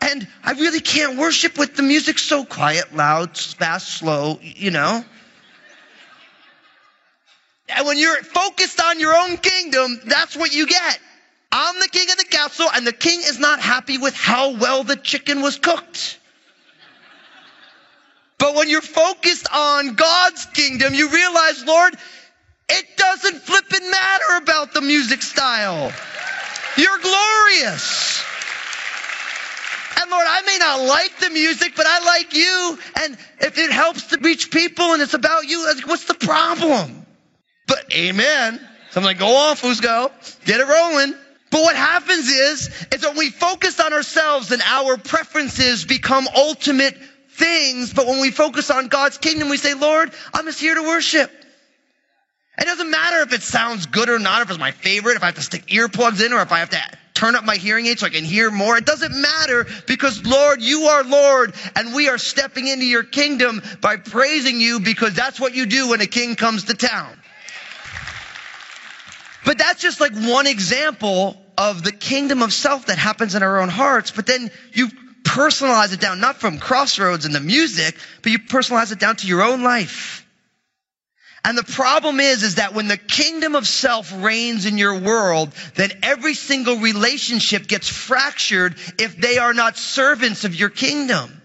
And 0.00 0.26
I 0.42 0.54
really 0.54 0.80
can't 0.80 1.16
worship 1.16 1.56
with 1.58 1.76
the 1.76 1.84
music 1.84 2.18
so 2.18 2.44
quiet, 2.44 2.92
loud, 2.92 3.38
fast, 3.38 3.86
slow, 3.86 4.40
you 4.42 4.72
know. 4.72 5.04
And 7.68 7.86
when 7.86 7.96
you're 7.96 8.24
focused 8.24 8.80
on 8.80 8.98
your 8.98 9.14
own 9.14 9.36
kingdom, 9.36 10.00
that's 10.06 10.36
what 10.36 10.52
you 10.52 10.66
get. 10.66 11.00
I'm 11.52 11.78
the 11.78 11.88
king 11.88 12.10
of 12.10 12.16
the 12.16 12.24
castle, 12.24 12.66
and 12.74 12.84
the 12.84 12.92
king 12.92 13.20
is 13.20 13.38
not 13.38 13.60
happy 13.60 13.98
with 13.98 14.14
how 14.14 14.56
well 14.56 14.82
the 14.82 14.96
chicken 14.96 15.40
was 15.40 15.56
cooked. 15.56 16.18
But 18.40 18.54
when 18.54 18.70
you're 18.70 18.80
focused 18.80 19.46
on 19.52 19.94
God's 19.94 20.46
kingdom, 20.46 20.94
you 20.94 21.10
realize, 21.10 21.64
Lord, 21.64 21.94
it 22.70 22.86
doesn't 22.96 23.42
flippin' 23.42 23.90
matter 23.90 24.42
about 24.42 24.72
the 24.72 24.80
music 24.80 25.22
style. 25.22 25.92
You're 26.78 26.98
glorious. 26.98 28.24
And 30.00 30.10
Lord, 30.10 30.26
I 30.26 30.40
may 30.46 30.56
not 30.58 30.88
like 30.88 31.18
the 31.18 31.30
music, 31.30 31.74
but 31.76 31.84
I 31.86 32.02
like 32.04 32.34
you. 32.34 32.78
And 33.02 33.18
if 33.40 33.58
it 33.58 33.70
helps 33.70 34.06
to 34.06 34.18
reach 34.18 34.50
people 34.50 34.94
and 34.94 35.02
it's 35.02 35.14
about 35.14 35.46
you, 35.46 35.70
what's 35.84 36.06
the 36.06 36.14
problem? 36.14 37.04
But 37.66 37.92
amen. 37.92 38.58
So 38.92 39.00
I'm 39.00 39.04
like, 39.04 39.18
go 39.18 39.36
on, 39.36 39.56
Fusco. 39.56 40.10
Get 40.46 40.60
it 40.60 40.66
rolling. 40.66 41.14
But 41.50 41.62
what 41.62 41.76
happens 41.76 42.28
is, 42.28 42.70
is 42.92 43.00
that 43.02 43.16
we 43.16 43.28
focus 43.28 43.78
on 43.80 43.92
ourselves 43.92 44.50
and 44.50 44.62
our 44.62 44.96
preferences 44.96 45.84
become 45.84 46.26
ultimate 46.34 46.96
things, 47.40 47.92
but 47.92 48.06
when 48.06 48.20
we 48.20 48.30
focus 48.30 48.70
on 48.70 48.88
God's 48.88 49.18
kingdom, 49.18 49.48
we 49.48 49.56
say, 49.56 49.74
Lord, 49.74 50.12
I'm 50.32 50.44
just 50.44 50.60
here 50.60 50.74
to 50.74 50.82
worship. 50.82 51.30
It 52.58 52.64
doesn't 52.64 52.90
matter 52.90 53.22
if 53.22 53.32
it 53.32 53.42
sounds 53.42 53.86
good 53.86 54.10
or 54.10 54.18
not, 54.18 54.42
if 54.42 54.50
it's 54.50 54.58
my 54.58 54.72
favorite, 54.72 55.16
if 55.16 55.22
I 55.22 55.26
have 55.26 55.36
to 55.36 55.42
stick 55.42 55.66
earplugs 55.66 56.24
in 56.24 56.32
or 56.32 56.42
if 56.42 56.52
I 56.52 56.58
have 56.58 56.70
to 56.70 56.80
turn 57.14 57.34
up 57.34 57.44
my 57.44 57.56
hearing 57.56 57.86
aid 57.86 57.98
so 57.98 58.06
I 58.06 58.10
can 58.10 58.24
hear 58.24 58.50
more. 58.50 58.76
It 58.76 58.84
doesn't 58.84 59.18
matter 59.18 59.66
because 59.86 60.24
Lord, 60.26 60.62
you 60.62 60.82
are 60.84 61.04
Lord 61.04 61.54
and 61.74 61.94
we 61.94 62.08
are 62.08 62.18
stepping 62.18 62.66
into 62.68 62.84
your 62.84 63.02
kingdom 63.02 63.62
by 63.80 63.96
praising 63.96 64.60
you 64.60 64.80
because 64.80 65.14
that's 65.14 65.40
what 65.40 65.54
you 65.54 65.66
do 65.66 65.88
when 65.88 66.00
a 66.00 66.06
king 66.06 66.36
comes 66.36 66.64
to 66.64 66.74
town. 66.74 67.16
But 69.44 69.58
that's 69.58 69.80
just 69.80 70.00
like 70.00 70.12
one 70.14 70.46
example 70.46 71.36
of 71.56 71.82
the 71.82 71.92
kingdom 71.92 72.42
of 72.42 72.52
self 72.52 72.86
that 72.86 72.98
happens 72.98 73.34
in 73.34 73.42
our 73.42 73.60
own 73.60 73.68
hearts. 73.68 74.10
But 74.10 74.26
then 74.26 74.50
you 74.72 74.88
personalize 75.30 75.92
it 75.92 76.00
down, 76.00 76.20
not 76.20 76.40
from 76.40 76.58
crossroads 76.58 77.24
and 77.24 77.34
the 77.34 77.40
music, 77.40 77.96
but 78.22 78.32
you 78.32 78.38
personalize 78.38 78.90
it 78.90 78.98
down 78.98 79.16
to 79.16 79.26
your 79.26 79.42
own 79.42 79.62
life. 79.62 80.26
And 81.44 81.56
the 81.56 81.64
problem 81.64 82.20
is, 82.20 82.42
is 82.42 82.56
that 82.56 82.74
when 82.74 82.88
the 82.88 82.98
kingdom 82.98 83.54
of 83.54 83.66
self 83.66 84.12
reigns 84.22 84.66
in 84.66 84.76
your 84.76 84.98
world, 84.98 85.52
then 85.76 85.90
every 86.02 86.34
single 86.34 86.76
relationship 86.76 87.66
gets 87.66 87.88
fractured 87.88 88.74
if 88.98 89.16
they 89.16 89.38
are 89.38 89.54
not 89.54 89.78
servants 89.78 90.44
of 90.44 90.54
your 90.54 90.68
kingdom. 90.68 91.39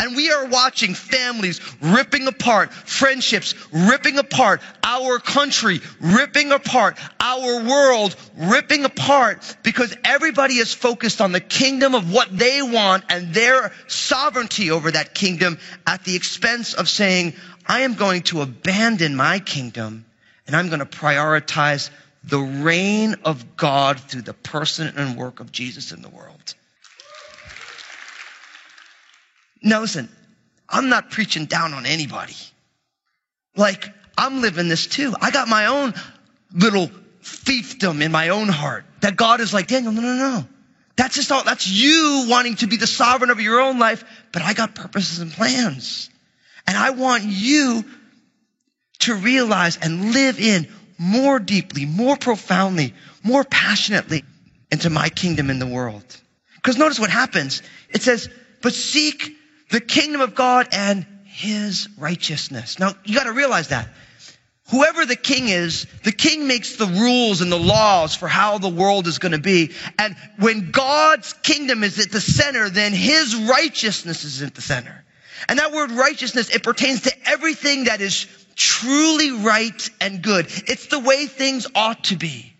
And 0.00 0.16
we 0.16 0.32
are 0.32 0.46
watching 0.46 0.94
families 0.94 1.60
ripping 1.82 2.26
apart, 2.26 2.72
friendships 2.72 3.54
ripping 3.70 4.16
apart, 4.16 4.62
our 4.82 5.18
country 5.18 5.80
ripping 6.00 6.52
apart, 6.52 6.98
our 7.20 7.62
world 7.62 8.16
ripping 8.34 8.86
apart 8.86 9.58
because 9.62 9.94
everybody 10.02 10.54
is 10.54 10.72
focused 10.72 11.20
on 11.20 11.32
the 11.32 11.40
kingdom 11.40 11.94
of 11.94 12.10
what 12.10 12.34
they 12.34 12.62
want 12.62 13.04
and 13.10 13.34
their 13.34 13.72
sovereignty 13.88 14.70
over 14.70 14.90
that 14.90 15.14
kingdom 15.14 15.58
at 15.86 16.02
the 16.04 16.16
expense 16.16 16.72
of 16.72 16.88
saying, 16.88 17.34
I 17.66 17.80
am 17.80 17.92
going 17.92 18.22
to 18.22 18.40
abandon 18.40 19.14
my 19.14 19.38
kingdom 19.38 20.06
and 20.46 20.56
I'm 20.56 20.68
going 20.68 20.80
to 20.80 20.86
prioritize 20.86 21.90
the 22.24 22.40
reign 22.40 23.16
of 23.26 23.54
God 23.58 24.00
through 24.00 24.22
the 24.22 24.32
person 24.32 24.94
and 24.96 25.18
work 25.18 25.40
of 25.40 25.52
Jesus 25.52 25.92
in 25.92 26.00
the 26.00 26.08
world. 26.08 26.54
Now 29.62 29.80
listen, 29.80 30.08
I'm 30.68 30.88
not 30.88 31.10
preaching 31.10 31.46
down 31.46 31.74
on 31.74 31.86
anybody. 31.86 32.36
Like, 33.56 33.92
I'm 34.16 34.40
living 34.40 34.68
this 34.68 34.86
too. 34.86 35.14
I 35.20 35.30
got 35.30 35.48
my 35.48 35.66
own 35.66 35.94
little 36.52 36.90
fiefdom 37.22 38.02
in 38.02 38.12
my 38.12 38.28
own 38.28 38.48
heart 38.48 38.84
that 39.00 39.16
God 39.16 39.40
is 39.40 39.52
like, 39.52 39.66
Daniel, 39.66 39.92
no, 39.92 40.00
no, 40.00 40.14
no. 40.14 40.46
That's 40.96 41.14
just 41.14 41.32
all, 41.32 41.42
that's 41.44 41.66
you 41.66 42.26
wanting 42.28 42.56
to 42.56 42.66
be 42.66 42.76
the 42.76 42.86
sovereign 42.86 43.30
of 43.30 43.40
your 43.40 43.60
own 43.60 43.78
life, 43.78 44.04
but 44.32 44.42
I 44.42 44.52
got 44.52 44.74
purposes 44.74 45.20
and 45.20 45.32
plans. 45.32 46.10
And 46.66 46.76
I 46.76 46.90
want 46.90 47.24
you 47.24 47.84
to 49.00 49.14
realize 49.14 49.78
and 49.78 50.12
live 50.12 50.38
in 50.38 50.68
more 50.98 51.38
deeply, 51.38 51.86
more 51.86 52.16
profoundly, 52.16 52.94
more 53.22 53.44
passionately 53.44 54.24
into 54.70 54.90
my 54.90 55.08
kingdom 55.08 55.48
in 55.48 55.58
the 55.58 55.66
world. 55.66 56.04
Because 56.56 56.76
notice 56.76 57.00
what 57.00 57.10
happens. 57.10 57.62
It 57.88 58.02
says, 58.02 58.28
but 58.60 58.74
seek 58.74 59.36
the 59.70 59.80
kingdom 59.80 60.20
of 60.20 60.34
God 60.34 60.68
and 60.72 61.06
his 61.24 61.88
righteousness. 61.96 62.78
Now, 62.78 62.92
you 63.04 63.14
got 63.14 63.24
to 63.24 63.32
realize 63.32 63.68
that. 63.68 63.88
Whoever 64.70 65.04
the 65.04 65.16
king 65.16 65.48
is, 65.48 65.86
the 66.04 66.12
king 66.12 66.46
makes 66.46 66.76
the 66.76 66.86
rules 66.86 67.40
and 67.40 67.50
the 67.50 67.58
laws 67.58 68.14
for 68.14 68.28
how 68.28 68.58
the 68.58 68.68
world 68.68 69.08
is 69.08 69.18
going 69.18 69.32
to 69.32 69.40
be. 69.40 69.72
And 69.98 70.14
when 70.38 70.70
God's 70.70 71.32
kingdom 71.32 71.82
is 71.82 71.98
at 71.98 72.12
the 72.12 72.20
center, 72.20 72.68
then 72.70 72.92
his 72.92 73.34
righteousness 73.34 74.22
is 74.22 74.42
at 74.42 74.54
the 74.54 74.62
center. 74.62 75.04
And 75.48 75.58
that 75.58 75.72
word 75.72 75.90
righteousness, 75.90 76.54
it 76.54 76.62
pertains 76.62 77.02
to 77.02 77.12
everything 77.28 77.84
that 77.84 78.00
is 78.00 78.26
truly 78.54 79.32
right 79.32 79.90
and 80.00 80.22
good. 80.22 80.46
It's 80.68 80.86
the 80.86 81.00
way 81.00 81.26
things 81.26 81.66
ought 81.74 82.04
to 82.04 82.16
be. 82.16 82.54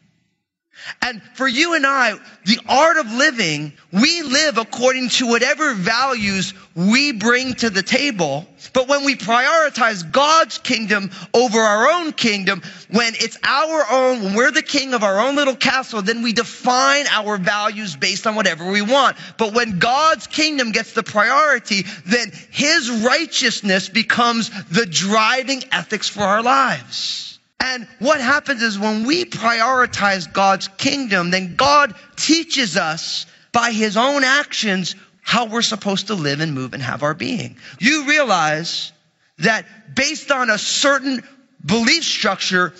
And 1.03 1.23
for 1.35 1.47
you 1.47 1.75
and 1.75 1.87
I, 1.87 2.15
the 2.45 2.61
art 2.69 2.97
of 2.97 3.13
living, 3.13 3.73
we 3.93 4.23
live 4.23 4.59
according 4.59 5.09
to 5.11 5.27
whatever 5.27 5.75
values 5.75 6.55
we 6.75 7.13
bring 7.13 7.55
to 7.55 7.71
the 7.71 7.83
table. 7.83 8.47
But 8.73 8.89
when 8.89 9.05
we 9.05 9.17
prioritize 9.17 10.11
God's 10.11 10.59
kingdom 10.59 11.11
over 11.35 11.59
our 11.59 11.91
own 11.91 12.13
kingdom, 12.13 12.63
when 12.91 13.15
it's 13.17 13.39
our 13.43 13.87
own, 13.91 14.23
when 14.23 14.35
we're 14.35 14.51
the 14.51 14.63
king 14.63 14.95
of 14.95 15.03
our 15.03 15.21
own 15.21 15.37
little 15.37 15.57
castle, 15.57 16.03
then 16.03 16.23
we 16.23 16.33
define 16.33 17.07
our 17.09 17.37
values 17.37 17.97
based 17.97 18.27
on 18.27 18.35
whatever 18.35 18.71
we 18.71 18.83
want. 18.83 19.17
But 19.39 19.55
when 19.55 19.79
God's 19.79 20.27
kingdom 20.27 20.73
gets 20.73 20.93
the 20.93 21.03
priority, 21.03 21.85
then 22.07 22.33
his 22.51 22.91
righteousness 22.91 23.89
becomes 23.89 24.51
the 24.69 24.87
driving 24.87 25.65
ethics 25.73 26.09
for 26.09 26.23
our 26.23 26.43
lives. 26.43 27.30
And 27.61 27.87
what 27.99 28.21
happens 28.21 28.63
is 28.63 28.79
when 28.79 29.07
we 29.07 29.27
prioritize 29.27 30.33
God's 30.33 30.69
kingdom, 30.69 31.31
then 31.31 31.57
God 31.57 31.95
teaches 32.17 32.77
us 32.79 33.27
by 33.53 33.71
his 33.71 33.97
own 33.99 34.25
actions 34.25 34.97
how 35.21 35.47
we're 35.47 35.63
supposed 35.63 36.07
to 36.07 36.15
live 36.15 36.41
and 36.41 36.55
move 36.55 36.73
and 36.73 36.83
have 36.83 37.03
our 37.03 37.15
being. 37.15 37.57
You 37.79 38.09
realize 38.09 38.93
that 39.39 39.95
based 39.95 40.31
on 40.31 40.49
a 40.49 40.57
certain 40.57 41.23
belief 41.65 42.05
structure, 42.05 42.73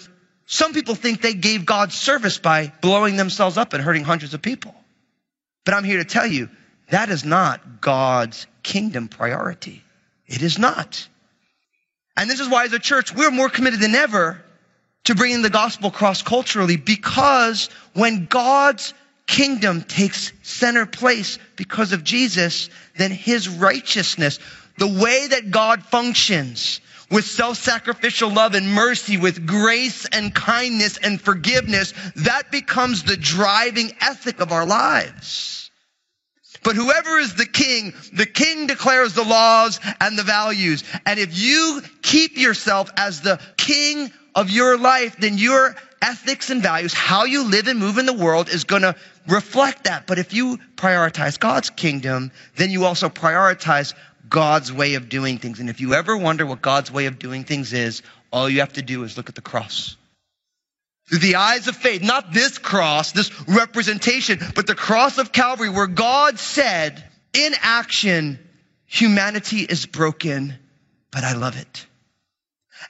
some 0.47 0.73
people 0.73 0.95
think 0.95 1.21
they 1.21 1.35
gave 1.35 1.67
God 1.67 1.93
service 1.93 2.39
by 2.39 2.73
blowing 2.81 3.17
themselves 3.17 3.59
up 3.59 3.75
and 3.75 3.83
hurting 3.83 4.05
hundreds 4.05 4.33
of 4.33 4.41
people. 4.41 4.75
But 5.65 5.75
I'm 5.75 5.85
here 5.85 5.99
to 5.99 6.05
tell 6.05 6.27
you 6.27 6.49
that 6.89 7.11
is 7.11 7.25
not 7.25 7.81
God's 7.81 8.47
kingdom 8.63 9.09
priority. 9.09 9.85
It 10.27 10.43
is 10.43 10.59
not. 10.59 11.07
And 12.17 12.29
this 12.29 12.41
is 12.41 12.49
why 12.49 12.65
as 12.65 12.73
a 12.73 12.79
church, 12.79 13.15
we're 13.15 13.31
more 13.31 13.49
committed 13.49 13.81
than 13.81 13.95
ever 13.95 14.43
to 15.05 15.15
bringing 15.15 15.43
the 15.43 15.51
gospel 15.51 15.91
cross 15.91 16.23
culturally 16.23 16.77
because 16.77 17.69
when 17.95 18.27
God's 18.27 18.95
kingdom 19.27 19.83
takes 19.83 20.33
center 20.43 20.87
place 20.87 21.39
because 21.57 21.93
of 21.93 22.05
Jesus, 22.05 22.69
then 22.97 23.11
his 23.11 23.49
righteousness, 23.49 24.39
the 24.79 24.89
way 24.89 25.29
that 25.29 25.51
God 25.51 25.85
functions 25.85 26.81
with 27.11 27.25
self-sacrificial 27.25 28.31
love 28.31 28.55
and 28.55 28.73
mercy, 28.73 29.17
with 29.17 29.47
grace 29.47 30.07
and 30.07 30.35
kindness 30.35 30.97
and 30.97 31.21
forgiveness, 31.21 31.93
that 32.17 32.51
becomes 32.51 33.03
the 33.03 33.17
driving 33.17 33.93
ethic 34.01 34.41
of 34.41 34.53
our 34.53 34.67
lives. 34.67 35.71
But 36.63 36.77
whoever 36.77 37.19
is 37.19 37.35
the 37.35 37.47
king, 37.47 37.95
the 38.13 38.27
king 38.27 38.67
declares 38.67 39.15
the 39.15 39.25
laws 39.25 39.81
and 40.01 40.19
the 40.19 40.23
values. 40.23 40.85
And 41.07 41.19
if 41.19 41.37
you 41.37 41.83
keep 42.03 42.37
yourself 42.37 42.91
as 42.97 43.23
the 43.23 43.41
king 43.57 44.13
of 44.41 44.51
your 44.51 44.79
life, 44.79 45.17
then 45.19 45.37
your 45.37 45.77
ethics 46.01 46.49
and 46.49 46.63
values, 46.63 46.95
how 46.95 47.25
you 47.25 47.45
live 47.45 47.69
and 47.69 47.79
move 47.79 47.99
in 47.99 48.07
the 48.07 48.15
world 48.15 48.49
is 48.49 48.65
going 48.65 48.81
to 48.81 48.97
reflect 49.29 49.85
that. 49.85 50.07
But 50.07 50.19
if 50.19 50.33
you 50.33 50.59
prioritize 50.77 51.39
God's 51.39 51.69
kingdom, 51.69 52.33
then 52.57 52.71
you 52.71 52.87
also 52.87 53.11
prioritize 53.11 53.93
God's 54.31 54.73
way 54.73 54.95
of 54.95 55.11
doing 55.11 55.37
things. 55.37 55.61
And 55.61 55.69
if 55.69 55.83
you 55.83 55.93
ever 55.93 56.17
wonder 56.17 56.47
what 56.47 56.63
God's 56.63 56.91
way 56.91 57.05
of 57.05 57.19
doing 57.19 57.45
things 57.45 57.75
is, 57.75 58.03
all 58.33 58.49
you 58.49 58.61
have 58.61 58.73
to 58.75 58.83
do 58.83 59.05
is 59.05 59.19
look 59.19 59.29
at 59.29 59.35
the 59.35 59.43
cross. 59.43 59.97
Through 61.11 61.19
the 61.19 61.37
eyes 61.37 61.69
of 61.69 61.77
faith, 61.77 62.03
not 62.03 62.33
this 62.33 62.57
cross, 62.57 63.13
this 63.13 63.31
representation, 63.47 64.39
but 64.55 64.67
the 64.67 64.75
cross 64.75 65.19
of 65.19 65.33
Calvary 65.33 65.69
where 65.69 65.87
God 65.87 66.39
said 66.39 67.05
in 67.35 67.53
action, 67.61 68.39
humanity 68.87 69.59
is 69.59 69.85
broken, 69.85 70.55
but 71.11 71.25
I 71.25 71.35
love 71.35 71.59
it. 71.59 71.87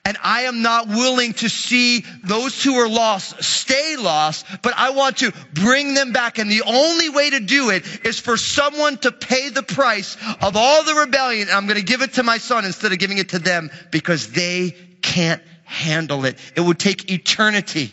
And 0.05 0.17
I 0.23 0.43
am 0.43 0.63
not 0.63 0.89
willing 0.89 1.35
to 1.35 1.49
see 1.51 2.05
those 2.25 2.65
who 2.65 2.75
are 2.77 2.89
lost 2.89 3.43
stay 3.45 3.97
lost, 3.97 4.47
but 4.63 4.73
I 4.75 4.91
want 4.91 5.19
to 5.19 5.33
bring 5.53 5.93
them 5.93 6.13
back. 6.13 6.39
And 6.39 6.51
the 6.51 6.63
only 6.63 7.11
way 7.11 7.31
to 7.31 7.41
do 7.41 7.71
it 7.71 7.85
is 8.07 8.19
for 8.19 8.39
someone 8.39 8.97
to 8.99 9.13
pay 9.13 9.51
the 9.51 9.63
price 9.63 10.17
of 10.41 10.57
all 10.57 10.85
the 10.85 10.95
rebellion. 10.95 11.49
And 11.49 11.57
I'm 11.57 11.67
going 11.67 11.79
to 11.79 11.85
give 11.85 12.01
it 12.01 12.15
to 12.15 12.23
my 12.23 12.39
son 12.39 12.65
instead 12.65 12.93
of 12.93 12.99
giving 12.99 13.19
it 13.19 13.31
to 13.31 13.39
them 13.39 13.71
because 13.91 14.33
they 14.33 14.75
can't 15.03 15.43
handle 15.65 16.25
it. 16.25 16.39
It 16.57 16.63
would 16.63 16.79
take 16.79 17.11
eternity. 17.11 17.93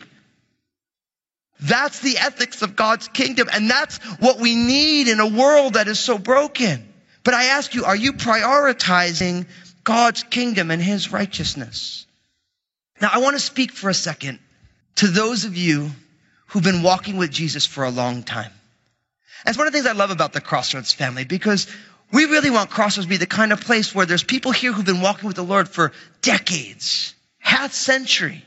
That's 1.60 2.00
the 2.00 2.18
ethics 2.18 2.62
of 2.62 2.76
God's 2.76 3.08
kingdom. 3.10 3.50
And 3.52 3.70
that's 3.70 3.98
what 4.20 4.40
we 4.40 4.56
need 4.56 5.10
in 5.10 5.20
a 5.20 5.28
world 5.28 5.74
that 5.74 5.88
is 5.88 6.00
so 6.00 6.18
broken. 6.18 6.88
But 7.24 7.34
I 7.34 7.46
ask 7.46 7.74
you, 7.74 7.84
are 7.84 7.96
you 7.96 8.14
prioritizing 8.14 9.48
God's 9.88 10.24
kingdom 10.24 10.70
and 10.70 10.82
his 10.82 11.14
righteousness. 11.14 12.06
Now, 13.00 13.10
I 13.14 13.20
want 13.20 13.38
to 13.38 13.40
speak 13.40 13.72
for 13.72 13.90
a 13.90 13.94
second 13.94 14.38
to 14.96 15.08
those 15.08 15.46
of 15.46 15.56
you 15.56 15.90
who've 16.48 16.62
been 16.62 16.84
walking 16.84 17.16
with 17.16 17.32
Jesus 17.32 17.66
for 17.66 17.86
a 17.86 17.90
long 17.90 18.24
time. 18.24 18.52
That's 19.46 19.58
one 19.58 19.66
of 19.66 19.72
the 19.72 19.80
things 19.80 19.88
I 19.88 19.94
love 19.94 20.12
about 20.12 20.34
the 20.34 20.42
Crossroads 20.42 20.92
family 20.92 21.24
because 21.24 21.68
we 22.12 22.26
really 22.26 22.50
want 22.50 22.70
Crossroads 22.70 23.06
to 23.06 23.10
be 23.10 23.16
the 23.16 23.26
kind 23.26 23.54
of 23.54 23.62
place 23.62 23.96
where 23.96 24.06
there's 24.06 24.26
people 24.26 24.52
here 24.52 24.74
who've 24.74 24.86
been 24.86 25.00
walking 25.00 25.28
with 25.28 25.38
the 25.38 25.44
Lord 25.44 25.70
for 25.70 25.94
decades, 26.22 27.16
half 27.40 27.72
century. 27.72 28.44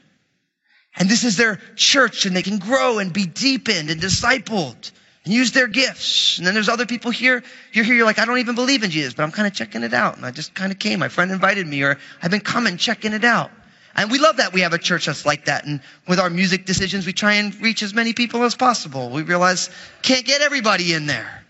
And 0.95 1.09
this 1.09 1.25
is 1.25 1.39
their 1.39 1.59
church 1.75 2.27
and 2.27 2.37
they 2.37 2.43
can 2.43 2.59
grow 2.59 2.99
and 2.99 3.15
be 3.15 3.25
deepened 3.25 3.89
and 3.89 3.99
discipled 3.99 4.91
and 5.25 5.35
use 5.35 5.53
their 5.53 5.67
gifts. 5.67 6.39
And 6.39 6.47
then 6.47 6.55
there's 6.55 6.69
other 6.69 6.87
people 6.87 7.11
here. 7.11 7.43
You're 7.73 7.85
here, 7.85 7.95
you're 7.95 8.07
like, 8.07 8.19
I 8.19 8.25
don't 8.25 8.39
even 8.39 8.55
believe 8.55 8.83
in 8.83 8.91
Jesus, 8.91 9.15
but 9.15 9.23
I'm 9.23 9.33
kind 9.33 9.47
of 9.47 9.53
checking 9.53 9.83
it 9.83 9.93
out. 9.93 10.17
And 10.17 10.25
I 10.25 10.31
just 10.31 10.55
kind 10.55 10.73
of 10.73 10.79
came. 10.79 11.01
My 11.01 11.09
friend 11.09 11.31
invited 11.31 11.67
me, 11.67 11.83
or 11.83 11.99
I've 12.23 12.31
been 12.31 12.41
coming, 12.41 12.77
checking 12.77 13.13
it 13.13 13.25
out. 13.25 13.51
And 13.95 14.11
we 14.11 14.19
love 14.19 14.39
that 14.39 14.53
we 14.53 14.61
have 14.63 14.73
a 14.73 14.79
church 14.79 15.07
that's 15.07 15.27
like 15.27 15.47
that. 15.47 15.67
And 15.67 15.81
with 16.07 16.21
our 16.21 16.31
music 16.31 16.65
decisions, 16.65 17.07
we 17.07 17.13
try 17.13 17.35
and 17.35 17.55
reach 17.61 17.83
as 17.83 17.93
many 17.93 18.13
people 18.13 18.45
as 18.45 18.55
possible. 18.55 19.11
We 19.11 19.23
realize 19.23 19.69
can't 20.03 20.25
get 20.25 20.41
everybody 20.41 20.93
in 20.93 21.07
there. 21.07 21.45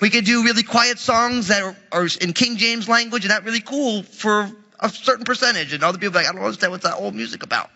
We 0.00 0.10
could 0.10 0.24
do 0.24 0.44
really 0.44 0.62
quiet 0.62 0.98
songs 0.98 1.48
that 1.48 1.62
are, 1.62 1.76
are 1.90 2.08
in 2.20 2.34
King 2.34 2.56
James 2.56 2.88
language 2.88 3.24
and 3.24 3.32
that 3.32 3.44
really 3.44 3.60
cool 3.60 4.04
for 4.04 4.48
a 4.78 4.88
certain 4.90 5.24
percentage. 5.24 5.72
And 5.72 5.82
other 5.82 5.98
people 5.98 6.16
are 6.16 6.22
like, 6.22 6.28
I 6.28 6.32
don't 6.32 6.44
understand 6.44 6.72
what's 6.72 6.84
that 6.84 6.96
old 6.96 7.14
music 7.14 7.42
about. 7.42 7.68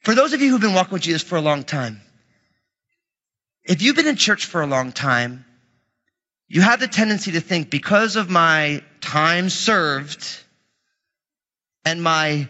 For 0.00 0.14
those 0.14 0.32
of 0.32 0.40
you 0.40 0.50
who've 0.50 0.60
been 0.60 0.74
walking 0.74 0.92
with 0.92 1.02
Jesus 1.02 1.22
for 1.22 1.36
a 1.36 1.42
long 1.42 1.64
time, 1.64 2.00
if 3.64 3.82
you've 3.82 3.96
been 3.96 4.06
in 4.06 4.16
church 4.16 4.46
for 4.46 4.62
a 4.62 4.66
long 4.66 4.92
time, 4.92 5.44
you 6.48 6.60
have 6.60 6.80
the 6.80 6.88
tendency 6.88 7.32
to 7.32 7.40
think 7.40 7.70
because 7.70 8.16
of 8.16 8.28
my 8.28 8.82
time 9.00 9.48
served 9.48 10.26
and 11.84 12.02
my 12.02 12.48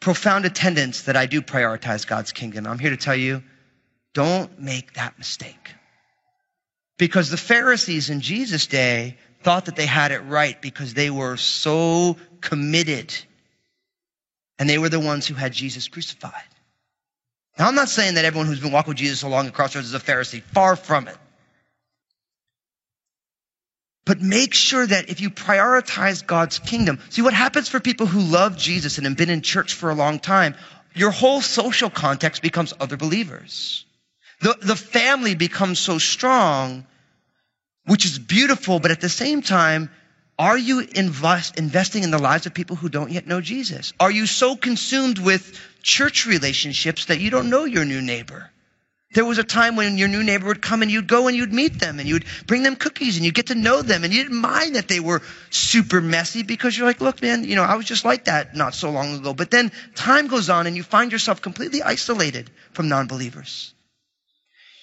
profound 0.00 0.44
attendance 0.44 1.02
that 1.02 1.16
I 1.16 1.26
do 1.26 1.42
prioritize 1.42 2.06
God's 2.06 2.32
kingdom. 2.32 2.66
I'm 2.66 2.78
here 2.78 2.90
to 2.90 2.96
tell 2.96 3.16
you, 3.16 3.42
don't 4.14 4.60
make 4.60 4.94
that 4.94 5.18
mistake. 5.18 5.74
Because 6.98 7.28
the 7.28 7.36
Pharisees 7.36 8.08
in 8.08 8.20
Jesus' 8.20 8.66
day 8.66 9.18
thought 9.42 9.66
that 9.66 9.76
they 9.76 9.86
had 9.86 10.12
it 10.12 10.20
right 10.20 10.60
because 10.60 10.94
they 10.94 11.10
were 11.10 11.36
so 11.36 12.16
committed 12.40 13.14
and 14.58 14.68
they 14.68 14.78
were 14.78 14.88
the 14.88 15.00
ones 15.00 15.26
who 15.26 15.34
had 15.34 15.52
Jesus 15.52 15.88
crucified. 15.88 16.32
Now, 17.58 17.68
I'm 17.68 17.74
not 17.74 17.88
saying 17.88 18.14
that 18.14 18.24
everyone 18.24 18.46
who's 18.46 18.60
been 18.60 18.72
walking 18.72 18.90
with 18.90 18.98
Jesus 18.98 19.22
along 19.22 19.46
the 19.46 19.52
crossroads 19.52 19.86
is 19.86 19.94
a 19.94 19.98
Pharisee. 19.98 20.42
Far 20.42 20.76
from 20.76 21.08
it. 21.08 21.16
But 24.04 24.20
make 24.20 24.54
sure 24.54 24.86
that 24.86 25.08
if 25.10 25.20
you 25.20 25.30
prioritize 25.30 26.24
God's 26.24 26.60
kingdom, 26.60 27.00
see 27.10 27.22
what 27.22 27.34
happens 27.34 27.68
for 27.68 27.80
people 27.80 28.06
who 28.06 28.20
love 28.20 28.56
Jesus 28.56 28.98
and 28.98 29.06
have 29.06 29.16
been 29.16 29.30
in 29.30 29.42
church 29.42 29.74
for 29.74 29.90
a 29.90 29.94
long 29.94 30.20
time, 30.20 30.54
your 30.94 31.10
whole 31.10 31.40
social 31.40 31.90
context 31.90 32.40
becomes 32.40 32.72
other 32.78 32.96
believers. 32.96 33.84
The, 34.40 34.56
the 34.60 34.76
family 34.76 35.34
becomes 35.34 35.78
so 35.78 35.98
strong, 35.98 36.86
which 37.86 38.04
is 38.04 38.18
beautiful, 38.18 38.78
but 38.78 38.92
at 38.92 39.00
the 39.00 39.08
same 39.08 39.42
time, 39.42 39.90
are 40.38 40.58
you 40.58 40.80
invest, 40.80 41.58
investing 41.58 42.02
in 42.02 42.10
the 42.10 42.18
lives 42.18 42.46
of 42.46 42.52
people 42.52 42.76
who 42.76 42.88
don't 42.88 43.10
yet 43.10 43.26
know 43.26 43.40
Jesus? 43.40 43.92
Are 43.98 44.10
you 44.10 44.26
so 44.26 44.54
consumed 44.54 45.18
with 45.18 45.58
church 45.82 46.26
relationships 46.26 47.06
that 47.06 47.20
you 47.20 47.30
don't 47.30 47.48
know 47.48 47.64
your 47.64 47.84
new 47.84 48.02
neighbor? 48.02 48.50
There 49.14 49.24
was 49.24 49.38
a 49.38 49.44
time 49.44 49.76
when 49.76 49.96
your 49.96 50.08
new 50.08 50.22
neighbor 50.22 50.46
would 50.46 50.60
come 50.60 50.82
and 50.82 50.90
you'd 50.90 51.06
go 51.06 51.28
and 51.28 51.36
you'd 51.36 51.52
meet 51.52 51.78
them 51.78 52.00
and 52.00 52.08
you'd 52.08 52.26
bring 52.46 52.62
them 52.62 52.76
cookies 52.76 53.16
and 53.16 53.24
you'd 53.24 53.34
get 53.34 53.46
to 53.46 53.54
know 53.54 53.80
them 53.80 54.04
and 54.04 54.12
you 54.12 54.24
didn't 54.24 54.38
mind 54.38 54.74
that 54.74 54.88
they 54.88 55.00
were 55.00 55.22
super 55.48 56.02
messy 56.02 56.42
because 56.42 56.76
you're 56.76 56.86
like, 56.86 57.00
look, 57.00 57.22
man, 57.22 57.44
you 57.44 57.54
know, 57.54 57.62
I 57.62 57.76
was 57.76 57.86
just 57.86 58.04
like 58.04 58.24
that 58.24 58.54
not 58.54 58.74
so 58.74 58.90
long 58.90 59.16
ago. 59.16 59.32
But 59.32 59.50
then 59.50 59.72
time 59.94 60.26
goes 60.26 60.50
on 60.50 60.66
and 60.66 60.76
you 60.76 60.82
find 60.82 61.12
yourself 61.12 61.40
completely 61.40 61.82
isolated 61.82 62.50
from 62.72 62.88
non-believers. 62.88 63.72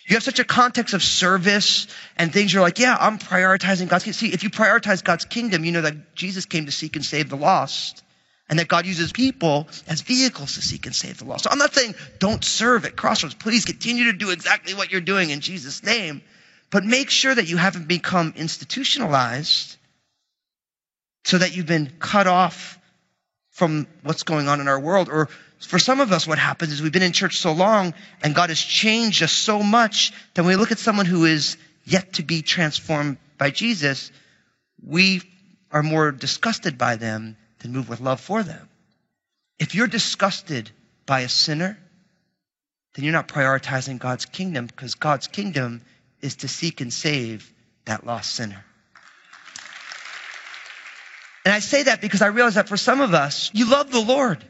You 0.06 0.16
have 0.16 0.24
such 0.24 0.40
a 0.40 0.44
context 0.44 0.94
of 0.94 1.02
service 1.02 1.88
and 2.18 2.34
things. 2.34 2.54
You're 2.54 2.62
like, 2.62 2.80
yeah, 2.80 2.98
I'm 3.00 3.20
prioritizing 3.20 3.88
God's 3.88 4.04
kingdom. 4.04 4.18
See, 4.18 4.34
if 4.34 4.44
you 4.44 4.50
prioritize 4.50 5.04
God's 5.04 5.26
kingdom, 5.26 5.64
you 5.64 5.72
know 5.72 5.82
that 5.82 6.16
Jesus 6.16 6.46
came 6.46 6.66
to 6.66 6.72
seek 6.72 6.96
and 6.96 7.06
save 7.06 7.30
the 7.30 7.38
lost 7.38 8.04
and 8.50 8.60
that 8.60 8.68
God 8.68 8.86
uses 8.86 9.12
people 9.12 9.68
as 9.88 10.02
vehicles 10.02 10.56
to 10.56 10.62
seek 10.62 10.86
and 10.86 10.94
save 10.94 11.20
the 11.20 11.26
lost. 11.26 11.46
So 11.46 11.50
I'm 11.50 11.58
not 11.58 11.74
saying 11.74 11.96
don't 12.20 12.44
serve 12.44 12.86
at 12.86 12.96
Crossroads. 12.96 13.36
Please 13.36 13.66
continue 13.66 14.06
to 14.06 14.14
do 14.14 14.32
exactly 14.32 14.74
what 14.74 14.92
you're 14.92 15.02
doing 15.02 15.30
in 15.30 15.40
Jesus' 15.40 15.84
name, 15.84 16.22
but 16.70 16.84
make 16.84 17.10
sure 17.10 17.34
that 17.34 17.48
you 17.48 17.56
haven't 17.58 17.88
become 17.88 18.34
institutionalized 18.36 19.78
so 21.24 21.38
that 21.38 21.56
you've 21.56 21.66
been 21.66 21.92
cut 22.00 22.28
off 22.28 22.78
from 23.52 23.88
what's 24.02 24.24
going 24.24 24.50
on 24.50 24.60
in 24.60 24.68
our 24.68 24.80
world. 24.80 25.08
Or 25.10 25.30
for 25.66 25.80
some 25.80 26.00
of 26.00 26.12
us, 26.12 26.28
what 26.28 26.40
happens 26.40 26.74
is 26.74 26.82
we've 26.82 26.92
been 26.92 27.04
in 27.04 27.12
church 27.12 27.38
so 27.38 27.54
long 27.54 27.94
and 28.22 28.36
God 28.36 28.50
has 28.50 28.60
changed 28.60 29.24
us 29.24 29.32
so 29.32 29.62
much 29.64 30.12
that 30.34 30.44
when 30.44 30.50
we 30.50 30.56
look 30.56 30.72
at 30.72 30.80
someone 30.80 31.06
who 31.06 31.26
is 31.26 31.58
yet 31.86 32.14
to 32.14 32.24
be 32.24 32.42
transformed 32.42 33.18
by 33.38 33.50
Jesus, 33.50 34.12
we 34.86 35.22
are 35.72 35.84
more 35.84 36.12
disgusted 36.12 36.78
by 36.78 36.96
them 36.96 37.38
than 37.60 37.72
move 37.72 37.90
with 37.90 38.02
love 38.02 38.20
for 38.20 38.44
them. 38.44 38.70
If 39.60 39.76
you're 39.76 39.88
disgusted 39.88 40.70
by 41.06 41.22
a 41.22 41.30
sinner, 41.30 41.78
then 42.96 43.06
you're 43.06 43.14
not 43.14 43.28
prioritizing 43.28 44.00
God's 44.00 44.26
kingdom 44.26 44.68
because 44.68 44.96
God's 44.96 45.28
kingdom 45.28 45.82
is 46.22 46.38
to 46.38 46.48
seek 46.48 46.82
and 46.82 46.94
save 46.94 47.52
that 47.86 48.06
lost 48.06 48.34
sinner. 48.34 48.64
And 51.46 51.54
I 51.54 51.60
say 51.60 51.84
that 51.84 52.02
because 52.02 52.22
I 52.22 52.28
realize 52.28 52.56
that 52.56 52.70
for 52.70 52.78
some 52.78 53.02
of 53.02 53.14
us, 53.14 53.52
you 53.54 53.70
love 53.70 53.92
the 53.92 54.00
Lord. 54.00 54.44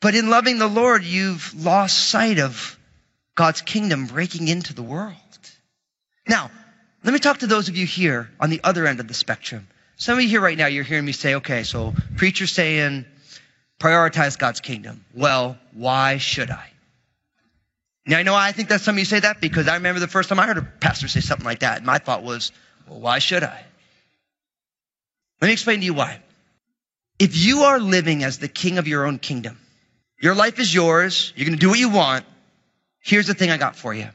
But 0.00 0.14
in 0.14 0.30
loving 0.30 0.58
the 0.58 0.68
Lord, 0.68 1.04
you've 1.04 1.64
lost 1.64 2.10
sight 2.10 2.38
of 2.38 2.78
God's 3.34 3.62
kingdom 3.62 4.06
breaking 4.06 4.48
into 4.48 4.74
the 4.74 4.82
world. 4.82 5.14
Now, 6.28 6.50
let 7.02 7.12
me 7.12 7.18
talk 7.18 7.38
to 7.38 7.46
those 7.46 7.68
of 7.68 7.76
you 7.76 7.86
here 7.86 8.30
on 8.38 8.50
the 8.50 8.60
other 8.62 8.86
end 8.86 9.00
of 9.00 9.08
the 9.08 9.14
spectrum. 9.14 9.66
Some 9.96 10.18
of 10.18 10.22
you 10.22 10.28
here 10.28 10.40
right 10.40 10.56
now, 10.56 10.66
you're 10.66 10.84
hearing 10.84 11.04
me 11.04 11.12
say, 11.12 11.36
okay, 11.36 11.64
so 11.64 11.94
preacher 12.16 12.46
saying, 12.46 13.04
prioritize 13.80 14.38
God's 14.38 14.60
kingdom. 14.60 15.04
Well, 15.14 15.58
why 15.72 16.18
should 16.18 16.50
I? 16.50 16.70
Now, 18.06 18.18
I 18.18 18.22
know 18.22 18.34
I 18.34 18.52
think 18.52 18.68
that 18.68 18.80
some 18.80 18.94
of 18.94 18.98
you 18.98 19.04
say 19.04 19.20
that 19.20 19.40
because 19.40 19.68
I 19.68 19.74
remember 19.74 20.00
the 20.00 20.08
first 20.08 20.28
time 20.28 20.38
I 20.38 20.46
heard 20.46 20.58
a 20.58 20.62
pastor 20.62 21.08
say 21.08 21.20
something 21.20 21.44
like 21.44 21.60
that. 21.60 21.78
And 21.78 21.86
my 21.86 21.98
thought 21.98 22.22
was, 22.22 22.52
well, 22.88 23.00
why 23.00 23.18
should 23.18 23.42
I? 23.42 23.64
Let 25.40 25.48
me 25.48 25.52
explain 25.52 25.80
to 25.80 25.84
you 25.84 25.94
why. 25.94 26.20
If 27.18 27.36
you 27.36 27.62
are 27.64 27.78
living 27.78 28.24
as 28.24 28.38
the 28.38 28.48
king 28.48 28.78
of 28.78 28.88
your 28.88 29.04
own 29.06 29.18
kingdom, 29.18 29.58
your 30.20 30.34
life 30.34 30.58
is 30.58 30.72
yours, 30.72 31.32
you're 31.36 31.46
going 31.46 31.58
to 31.58 31.60
do 31.60 31.68
what 31.68 31.78
you 31.78 31.90
want. 31.90 32.24
Here's 33.00 33.26
the 33.26 33.34
thing 33.34 33.50
I 33.50 33.56
got 33.56 33.76
for 33.76 33.94
you. 33.94 34.08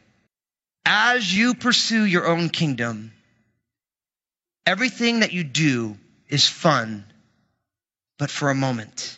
As 0.86 1.36
you 1.36 1.54
pursue 1.54 2.04
your 2.04 2.28
own 2.28 2.50
kingdom, 2.50 3.14
everything 4.66 5.22
that 5.22 5.32
you 5.32 5.44
do 5.44 5.98
is 6.28 6.48
fun, 6.48 7.06
but 8.18 8.30
for 8.30 8.50
a 8.50 8.56
moment. 8.56 9.18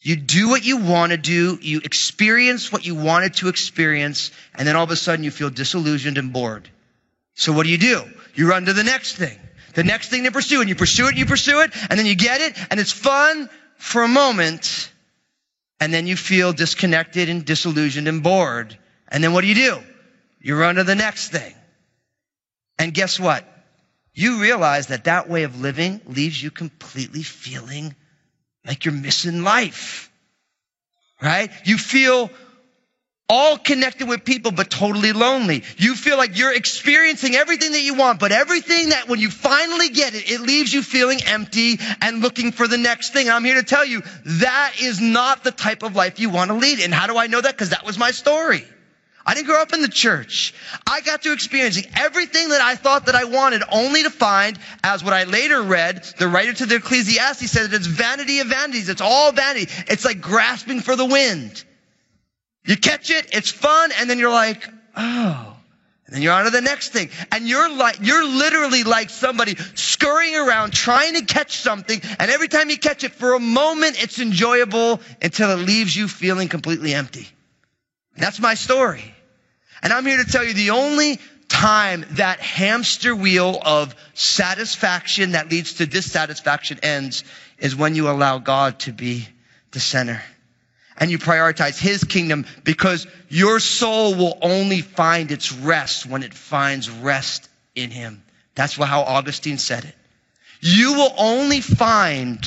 You 0.00 0.16
do 0.16 0.48
what 0.48 0.64
you 0.64 0.78
want 0.78 1.12
to 1.12 1.16
do, 1.18 1.58
you 1.62 1.80
experience 1.84 2.72
what 2.72 2.84
you 2.84 2.94
wanted 2.94 3.34
to 3.34 3.48
experience, 3.48 4.32
and 4.54 4.66
then 4.66 4.76
all 4.76 4.84
of 4.84 4.90
a 4.90 4.96
sudden 4.96 5.24
you 5.24 5.30
feel 5.30 5.48
disillusioned 5.48 6.18
and 6.18 6.32
bored. 6.32 6.68
So 7.34 7.52
what 7.52 7.64
do 7.64 7.70
you 7.70 7.78
do? 7.78 8.02
You 8.34 8.48
run 8.48 8.66
to 8.66 8.72
the 8.72 8.84
next 8.84 9.16
thing 9.16 9.38
the 9.74 9.84
next 9.84 10.08
thing 10.08 10.24
to 10.24 10.30
pursue, 10.32 10.60
and 10.60 10.68
you 10.68 10.74
pursue 10.74 11.06
it, 11.06 11.10
and 11.10 11.18
you 11.18 11.26
pursue 11.26 11.60
it, 11.60 11.72
and 11.88 11.98
then 11.98 12.06
you 12.06 12.14
get 12.14 12.40
it, 12.40 12.56
and 12.70 12.78
it's 12.78 12.92
fun 12.92 13.48
for 13.76 14.02
a 14.02 14.08
moment, 14.08 14.91
and 15.82 15.92
then 15.92 16.06
you 16.06 16.16
feel 16.16 16.52
disconnected 16.52 17.28
and 17.28 17.44
disillusioned 17.44 18.06
and 18.06 18.22
bored. 18.22 18.78
And 19.08 19.22
then 19.22 19.32
what 19.32 19.40
do 19.40 19.48
you 19.48 19.56
do? 19.56 19.82
You 20.40 20.56
run 20.56 20.76
to 20.76 20.84
the 20.84 20.94
next 20.94 21.30
thing. 21.30 21.52
And 22.78 22.94
guess 22.94 23.18
what? 23.18 23.44
You 24.14 24.40
realize 24.40 24.86
that 24.86 25.04
that 25.04 25.28
way 25.28 25.42
of 25.42 25.60
living 25.60 26.00
leaves 26.06 26.40
you 26.40 26.52
completely 26.52 27.24
feeling 27.24 27.96
like 28.64 28.84
you're 28.84 28.94
missing 28.94 29.42
life. 29.42 30.08
Right? 31.20 31.50
You 31.64 31.76
feel 31.78 32.30
all 33.32 33.56
connected 33.56 34.06
with 34.06 34.26
people, 34.26 34.52
but 34.52 34.68
totally 34.68 35.14
lonely. 35.14 35.64
You 35.78 35.94
feel 35.94 36.18
like 36.18 36.36
you're 36.36 36.52
experiencing 36.52 37.34
everything 37.34 37.72
that 37.72 37.80
you 37.80 37.94
want, 37.94 38.20
but 38.20 38.30
everything 38.30 38.90
that 38.90 39.08
when 39.08 39.20
you 39.20 39.30
finally 39.30 39.88
get 39.88 40.14
it, 40.14 40.30
it 40.30 40.42
leaves 40.42 40.70
you 40.70 40.82
feeling 40.82 41.18
empty 41.24 41.78
and 42.02 42.20
looking 42.20 42.52
for 42.52 42.68
the 42.68 42.76
next 42.76 43.14
thing. 43.14 43.30
I'm 43.30 43.42
here 43.42 43.54
to 43.54 43.62
tell 43.62 43.86
you 43.86 44.02
that 44.26 44.74
is 44.82 45.00
not 45.00 45.44
the 45.44 45.50
type 45.50 45.82
of 45.82 45.96
life 45.96 46.20
you 46.20 46.28
want 46.28 46.50
to 46.50 46.56
lead. 46.58 46.80
And 46.80 46.92
how 46.92 47.06
do 47.06 47.16
I 47.16 47.26
know 47.26 47.40
that? 47.40 47.54
Because 47.54 47.70
that 47.70 47.86
was 47.86 47.98
my 47.98 48.10
story. 48.10 48.66
I 49.24 49.32
didn't 49.32 49.46
grow 49.46 49.62
up 49.62 49.72
in 49.72 49.80
the 49.80 49.88
church. 49.88 50.52
I 50.86 51.00
got 51.00 51.22
to 51.22 51.32
experiencing 51.32 51.86
everything 51.96 52.50
that 52.50 52.60
I 52.60 52.74
thought 52.74 53.06
that 53.06 53.14
I 53.14 53.24
wanted 53.24 53.62
only 53.72 54.02
to 54.02 54.10
find, 54.10 54.58
as 54.84 55.02
what 55.02 55.14
I 55.14 55.24
later 55.24 55.62
read, 55.62 56.04
the 56.18 56.28
writer 56.28 56.52
to 56.52 56.66
the 56.66 56.74
Ecclesiastes 56.74 57.50
said 57.50 57.70
that 57.70 57.76
it's 57.76 57.86
vanity 57.86 58.40
of 58.40 58.48
vanities. 58.48 58.90
It's 58.90 59.00
all 59.00 59.32
vanity. 59.32 59.72
It's 59.88 60.04
like 60.04 60.20
grasping 60.20 60.80
for 60.80 60.96
the 60.96 61.06
wind. 61.06 61.64
You 62.64 62.76
catch 62.76 63.10
it, 63.10 63.28
it's 63.32 63.50
fun, 63.50 63.90
and 63.98 64.08
then 64.08 64.18
you're 64.18 64.30
like, 64.30 64.68
oh. 64.96 65.56
And 66.06 66.16
then 66.16 66.22
you're 66.22 66.34
on 66.34 66.44
to 66.44 66.50
the 66.50 66.60
next 66.60 66.90
thing. 66.90 67.08
And 67.30 67.48
you're 67.48 67.74
like, 67.74 67.98
you're 68.02 68.26
literally 68.26 68.84
like 68.84 69.08
somebody 69.08 69.56
scurrying 69.74 70.36
around 70.36 70.72
trying 70.72 71.14
to 71.14 71.24
catch 71.24 71.58
something. 71.58 72.00
And 72.18 72.30
every 72.30 72.48
time 72.48 72.68
you 72.70 72.78
catch 72.78 73.02
it 73.02 73.12
for 73.12 73.34
a 73.34 73.40
moment, 73.40 74.02
it's 74.02 74.18
enjoyable 74.18 75.00
until 75.22 75.50
it 75.50 75.64
leaves 75.64 75.96
you 75.96 76.08
feeling 76.08 76.48
completely 76.48 76.92
empty. 76.92 77.26
That's 78.16 78.40
my 78.40 78.54
story. 78.54 79.14
And 79.82 79.92
I'm 79.92 80.04
here 80.04 80.22
to 80.22 80.30
tell 80.30 80.44
you 80.44 80.52
the 80.52 80.70
only 80.70 81.18
time 81.48 82.04
that 82.12 82.40
hamster 82.40 83.16
wheel 83.16 83.58
of 83.64 83.94
satisfaction 84.14 85.32
that 85.32 85.50
leads 85.50 85.74
to 85.74 85.86
dissatisfaction 85.86 86.78
ends 86.82 87.24
is 87.58 87.74
when 87.74 87.94
you 87.94 88.08
allow 88.08 88.38
God 88.38 88.78
to 88.80 88.92
be 88.92 89.26
the 89.70 89.80
center 89.80 90.22
and 91.02 91.10
you 91.10 91.18
prioritize 91.18 91.80
His 91.80 92.04
kingdom 92.04 92.46
because 92.62 93.08
your 93.28 93.58
soul 93.58 94.14
will 94.14 94.38
only 94.40 94.82
find 94.82 95.32
its 95.32 95.50
rest 95.50 96.06
when 96.06 96.22
it 96.22 96.32
finds 96.32 96.88
rest 96.88 97.48
in 97.74 97.90
Him. 97.90 98.22
That's 98.54 98.76
how 98.76 99.00
Augustine 99.00 99.58
said 99.58 99.84
it. 99.84 99.96
You 100.60 100.92
will 100.92 101.12
only 101.18 101.60
find 101.60 102.38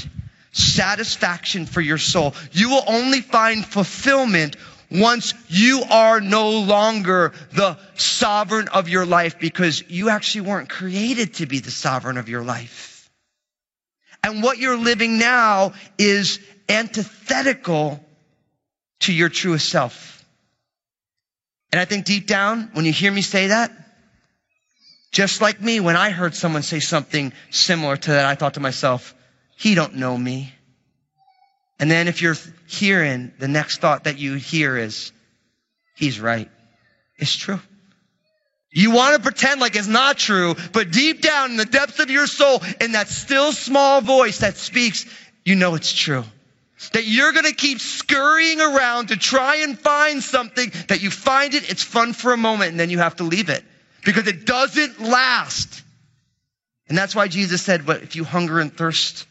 satisfaction 0.53 1.65
for 1.65 1.81
your 1.81 1.97
soul. 1.97 2.33
You 2.53 2.69
will 2.69 2.83
only 2.87 3.19
find 3.19 3.65
fulfillment 3.65 4.55
once 4.89 5.33
you 5.49 5.83
are 5.91 6.21
no 6.21 6.51
longer 6.59 7.33
the 7.51 7.77
sovereign 7.95 8.69
of 8.69 8.87
your 8.87 9.05
life 9.05 9.37
because 9.37 9.83
you 9.89 10.07
actually 10.07 10.47
weren't 10.47 10.69
created 10.69 11.33
to 11.33 11.45
be 11.45 11.59
the 11.59 11.71
sovereign 11.71 12.15
of 12.15 12.29
your 12.29 12.41
life. 12.41 13.11
And 14.23 14.41
what 14.41 14.59
you're 14.59 14.77
living 14.77 15.17
now 15.17 15.73
is 15.97 16.39
antithetical 16.69 18.04
to 19.05 19.13
your 19.13 19.29
truest 19.29 19.69
self. 19.69 20.25
And 21.71 21.79
I 21.79 21.85
think 21.85 22.05
deep 22.05 22.27
down, 22.27 22.69
when 22.73 22.85
you 22.85 22.93
hear 22.93 23.11
me 23.11 23.21
say 23.21 23.47
that, 23.47 23.71
just 25.11 25.41
like 25.41 25.61
me, 25.61 25.79
when 25.79 25.95
I 25.95 26.09
heard 26.09 26.35
someone 26.35 26.61
say 26.61 26.79
something 26.79 27.31
similar 27.49 27.97
to 27.97 28.11
that, 28.11 28.25
I 28.25 28.35
thought 28.35 28.55
to 28.55 28.59
myself, 28.59 29.15
he 29.55 29.75
don't 29.75 29.95
know 29.95 30.17
me. 30.17 30.53
And 31.79 31.89
then 31.89 32.07
if 32.07 32.21
you're 32.21 32.35
hearing, 32.67 33.31
the 33.39 33.47
next 33.47 33.79
thought 33.79 34.05
that 34.05 34.17
you 34.17 34.35
hear 34.35 34.77
is, 34.77 35.11
he's 35.95 36.19
right. 36.19 36.49
It's 37.17 37.35
true. 37.35 37.59
You 38.71 38.91
want 38.91 39.15
to 39.15 39.21
pretend 39.21 39.61
like 39.61 39.75
it's 39.75 39.87
not 39.87 40.17
true, 40.17 40.55
but 40.73 40.91
deep 40.91 41.21
down 41.21 41.51
in 41.51 41.57
the 41.57 41.65
depths 41.65 41.99
of 41.99 42.09
your 42.09 42.27
soul, 42.27 42.61
in 42.81 42.93
that 42.93 43.07
still 43.07 43.53
small 43.53 44.01
voice 44.01 44.39
that 44.39 44.57
speaks, 44.57 45.05
you 45.45 45.55
know 45.55 45.75
it's 45.75 45.93
true. 45.93 46.25
That 46.91 47.05
you're 47.05 47.31
going 47.31 47.45
to 47.45 47.53
keep 47.53 47.79
scurrying 47.79 48.59
around 48.59 49.07
to 49.07 49.17
try 49.17 49.57
and 49.57 49.79
find 49.79 50.21
something 50.21 50.71
that 50.87 51.01
you 51.01 51.09
find 51.09 51.53
it, 51.53 51.69
it's 51.69 51.83
fun 51.83 52.13
for 52.13 52.33
a 52.33 52.37
moment, 52.37 52.71
and 52.71 52.79
then 52.79 52.89
you 52.89 52.99
have 52.99 53.15
to 53.17 53.23
leave 53.23 53.49
it 53.49 53.63
because 54.03 54.27
it 54.27 54.45
doesn't 54.45 55.01
last. 55.01 55.83
And 56.87 56.97
that's 56.97 57.15
why 57.15 57.27
Jesus 57.27 57.61
said, 57.61 57.85
but 57.85 58.03
if 58.03 58.15
you 58.15 58.23
hunger 58.23 58.59
and 58.59 58.75
thirst 58.75 59.25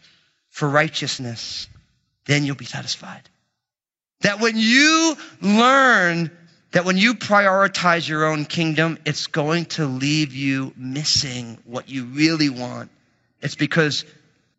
for 0.50 0.68
righteousness, 0.68 1.68
then 2.24 2.44
you'll 2.44 2.57
be 2.57 2.64
satisfied. 2.64 3.22
That 4.22 4.40
when 4.40 4.57
you 4.57 5.16
learn 5.42 6.30
that 6.74 6.85
when 6.85 6.96
you 6.96 7.14
prioritize 7.14 8.09
your 8.09 8.24
own 8.24 8.46
kingdom, 8.46 8.98
it's 9.07 9.28
going 9.28 9.66
to 9.66 9.87
leave 9.87 10.35
you 10.35 10.72
missing 10.76 11.57
what 11.64 11.88
you 11.88 12.04
really 12.07 12.50
want. 12.50 12.90
It's 13.40 13.54
because 13.54 14.04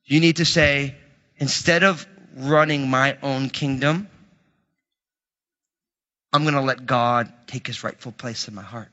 you 0.06 0.22
need 0.22 0.38
to 0.38 0.46
say, 0.46 0.96
instead 1.40 1.84
of 1.84 2.08
running 2.36 2.90
my 2.90 3.18
own 3.24 3.50
kingdom, 3.50 4.10
I'm 6.34 6.44
going 6.44 6.56
to 6.56 6.62
let 6.62 6.86
God 6.86 7.32
take 7.48 7.66
his 7.66 7.84
rightful 7.84 8.12
place 8.12 8.48
in 8.48 8.56
my 8.56 8.62
heart. 8.62 8.90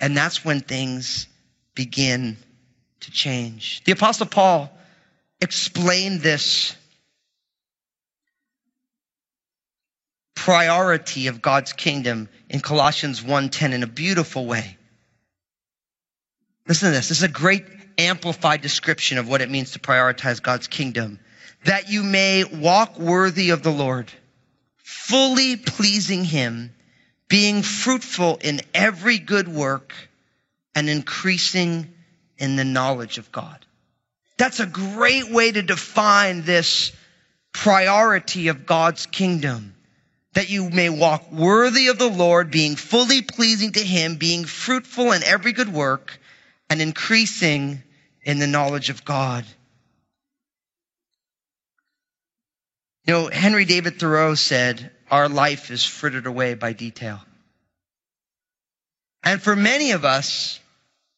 And 0.00 0.16
that's 0.16 0.44
when 0.44 0.60
things 0.60 1.26
begin 1.74 2.38
to 3.00 3.10
change. 3.10 3.82
The 3.84 3.92
apostle 3.92 4.26
Paul 4.26 4.70
explained 5.40 6.20
this 6.20 6.74
priority 10.34 11.26
of 11.26 11.42
God's 11.42 11.74
kingdom 11.74 12.28
in 12.48 12.60
Colossians 12.60 13.20
1:10 13.20 13.72
in 13.72 13.82
a 13.82 13.86
beautiful 13.86 14.46
way. 14.46 14.77
Listen 16.68 16.90
to 16.90 16.96
this. 16.96 17.08
This 17.08 17.18
is 17.18 17.24
a 17.24 17.28
great 17.28 17.64
amplified 17.96 18.60
description 18.60 19.16
of 19.16 19.26
what 19.26 19.40
it 19.40 19.50
means 19.50 19.72
to 19.72 19.78
prioritize 19.78 20.42
God's 20.42 20.68
kingdom. 20.68 21.18
That 21.64 21.90
you 21.90 22.02
may 22.02 22.44
walk 22.44 22.98
worthy 22.98 23.50
of 23.50 23.62
the 23.62 23.72
Lord, 23.72 24.12
fully 24.76 25.56
pleasing 25.56 26.24
him, 26.24 26.74
being 27.26 27.62
fruitful 27.62 28.38
in 28.42 28.60
every 28.74 29.18
good 29.18 29.48
work 29.48 29.94
and 30.74 30.88
increasing 30.88 31.92
in 32.36 32.56
the 32.56 32.64
knowledge 32.64 33.16
of 33.16 33.32
God. 33.32 33.64
That's 34.36 34.60
a 34.60 34.66
great 34.66 35.32
way 35.32 35.50
to 35.50 35.62
define 35.62 36.42
this 36.42 36.92
priority 37.52 38.48
of 38.48 38.66
God's 38.66 39.06
kingdom. 39.06 39.74
That 40.34 40.50
you 40.50 40.70
may 40.70 40.90
walk 40.90 41.32
worthy 41.32 41.88
of 41.88 41.98
the 41.98 42.10
Lord, 42.10 42.50
being 42.50 42.76
fully 42.76 43.22
pleasing 43.22 43.72
to 43.72 43.82
Him, 43.82 44.16
being 44.16 44.44
fruitful 44.44 45.10
in 45.12 45.24
every 45.24 45.52
good 45.52 45.72
work, 45.72 46.20
and 46.70 46.82
increasing 46.82 47.82
in 48.22 48.38
the 48.38 48.46
knowledge 48.46 48.90
of 48.90 49.04
God. 49.04 49.44
You 53.06 53.14
know, 53.14 53.30
Henry 53.32 53.64
David 53.64 53.98
Thoreau 53.98 54.34
said, 54.34 54.90
Our 55.10 55.28
life 55.28 55.70
is 55.70 55.84
frittered 55.84 56.26
away 56.26 56.54
by 56.54 56.74
detail. 56.74 57.20
And 59.24 59.40
for 59.40 59.56
many 59.56 59.92
of 59.92 60.04
us, 60.04 60.60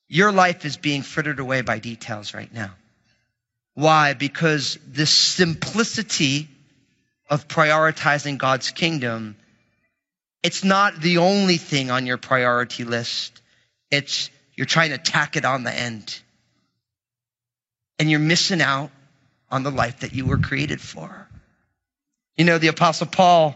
your 0.09 0.33
life 0.33 0.65
is 0.65 0.77
being 0.77 1.03
frittered 1.03 1.41
away 1.41 1.63
by 1.63 1.79
details 1.79 2.35
right 2.35 2.53
now. 2.53 2.73
Why? 3.75 4.15
Because 4.15 4.79
the 4.87 5.07
simplicity 5.07 6.49
of 7.29 7.49
prioritizing 7.49 8.39
God's 8.39 8.71
kingdom, 8.71 9.37
it's 10.43 10.65
not 10.65 11.01
the 11.01 11.19
only 11.19 11.57
thing 11.57 11.91
on 11.91 12.07
your 12.07 12.19
priority 12.19 12.85
list. 12.85 13.41
It's 13.91 14.31
you're 14.61 14.67
trying 14.67 14.91
to 14.91 14.99
tack 14.99 15.37
it 15.37 15.47
on 15.47 15.63
the 15.63 15.73
end. 15.73 16.21
And 17.99 18.11
you're 18.11 18.21
missing 18.21 18.61
out 18.61 18.91
on 19.51 19.63
the 19.63 19.71
life 19.71 20.01
that 20.01 20.13
you 20.13 20.27
were 20.27 20.37
created 20.37 20.83
for. 20.83 21.27
You 22.37 22.45
know, 22.45 22.59
the 22.59 22.67
apostle 22.67 23.07
Paul 23.07 23.55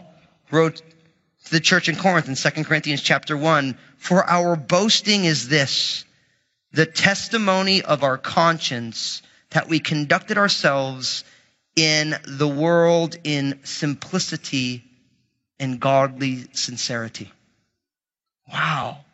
wrote 0.49 0.77
to 0.77 1.51
the 1.51 1.59
church 1.59 1.89
in 1.89 1.95
Corinth 1.95 2.27
in 2.27 2.33
2 2.33 2.63
Corinthians 2.63 3.03
chapter 3.03 3.37
1, 3.37 3.77
for 3.97 4.27
our 4.27 4.55
boasting 4.55 5.25
is 5.25 5.47
this, 5.47 6.05
the 6.71 6.87
testimony 6.87 7.83
of 7.83 8.01
our 8.01 8.17
conscience 8.17 9.21
that 9.51 9.69
we 9.69 9.79
conducted 9.79 10.39
ourselves 10.39 11.23
in 11.75 12.15
the 12.25 12.47
world 12.47 13.15
in 13.23 13.59
simplicity 13.61 14.83
and 15.59 15.79
godly 15.79 16.47
sincerity. 16.53 17.31
Wow. 18.51 19.04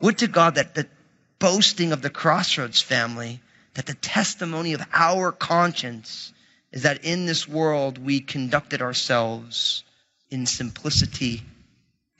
Would 0.00 0.18
to 0.18 0.26
God 0.26 0.56
that 0.56 0.74
the 0.74 0.86
boasting 1.38 1.92
of 1.92 2.02
the 2.02 2.10
Crossroads 2.10 2.80
family, 2.80 3.40
that 3.74 3.86
the 3.86 3.94
testimony 3.94 4.72
of 4.72 4.82
our 4.92 5.32
conscience 5.32 6.32
is 6.72 6.82
that 6.82 7.04
in 7.04 7.26
this 7.26 7.48
world 7.48 7.98
we 7.98 8.20
conducted 8.20 8.82
ourselves 8.82 9.84
in 10.30 10.46
simplicity 10.46 11.42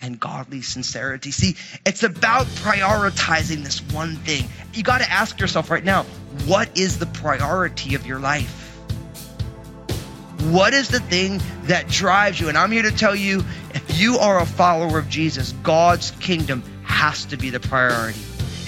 and 0.00 0.20
godly 0.20 0.62
sincerity. 0.62 1.30
See, 1.30 1.56
it's 1.86 2.02
about 2.02 2.46
prioritizing 2.46 3.64
this 3.64 3.80
one 3.80 4.16
thing. 4.16 4.44
You 4.72 4.82
got 4.82 4.98
to 5.00 5.10
ask 5.10 5.40
yourself 5.40 5.70
right 5.70 5.84
now, 5.84 6.02
what 6.46 6.78
is 6.78 6.98
the 6.98 7.06
priority 7.06 7.94
of 7.94 8.06
your 8.06 8.18
life? 8.18 8.60
What 10.50 10.74
is 10.74 10.88
the 10.88 11.00
thing 11.00 11.40
that 11.64 11.88
drives 11.88 12.38
you? 12.38 12.48
And 12.48 12.58
I'm 12.58 12.70
here 12.70 12.82
to 12.82 12.90
tell 12.90 13.14
you 13.14 13.42
if 13.74 13.98
you 13.98 14.18
are 14.18 14.40
a 14.40 14.46
follower 14.46 14.98
of 14.98 15.08
Jesus, 15.08 15.52
God's 15.62 16.10
kingdom 16.12 16.62
has 16.94 17.24
to 17.26 17.36
be 17.36 17.50
the 17.50 17.60
priority. 17.60 18.20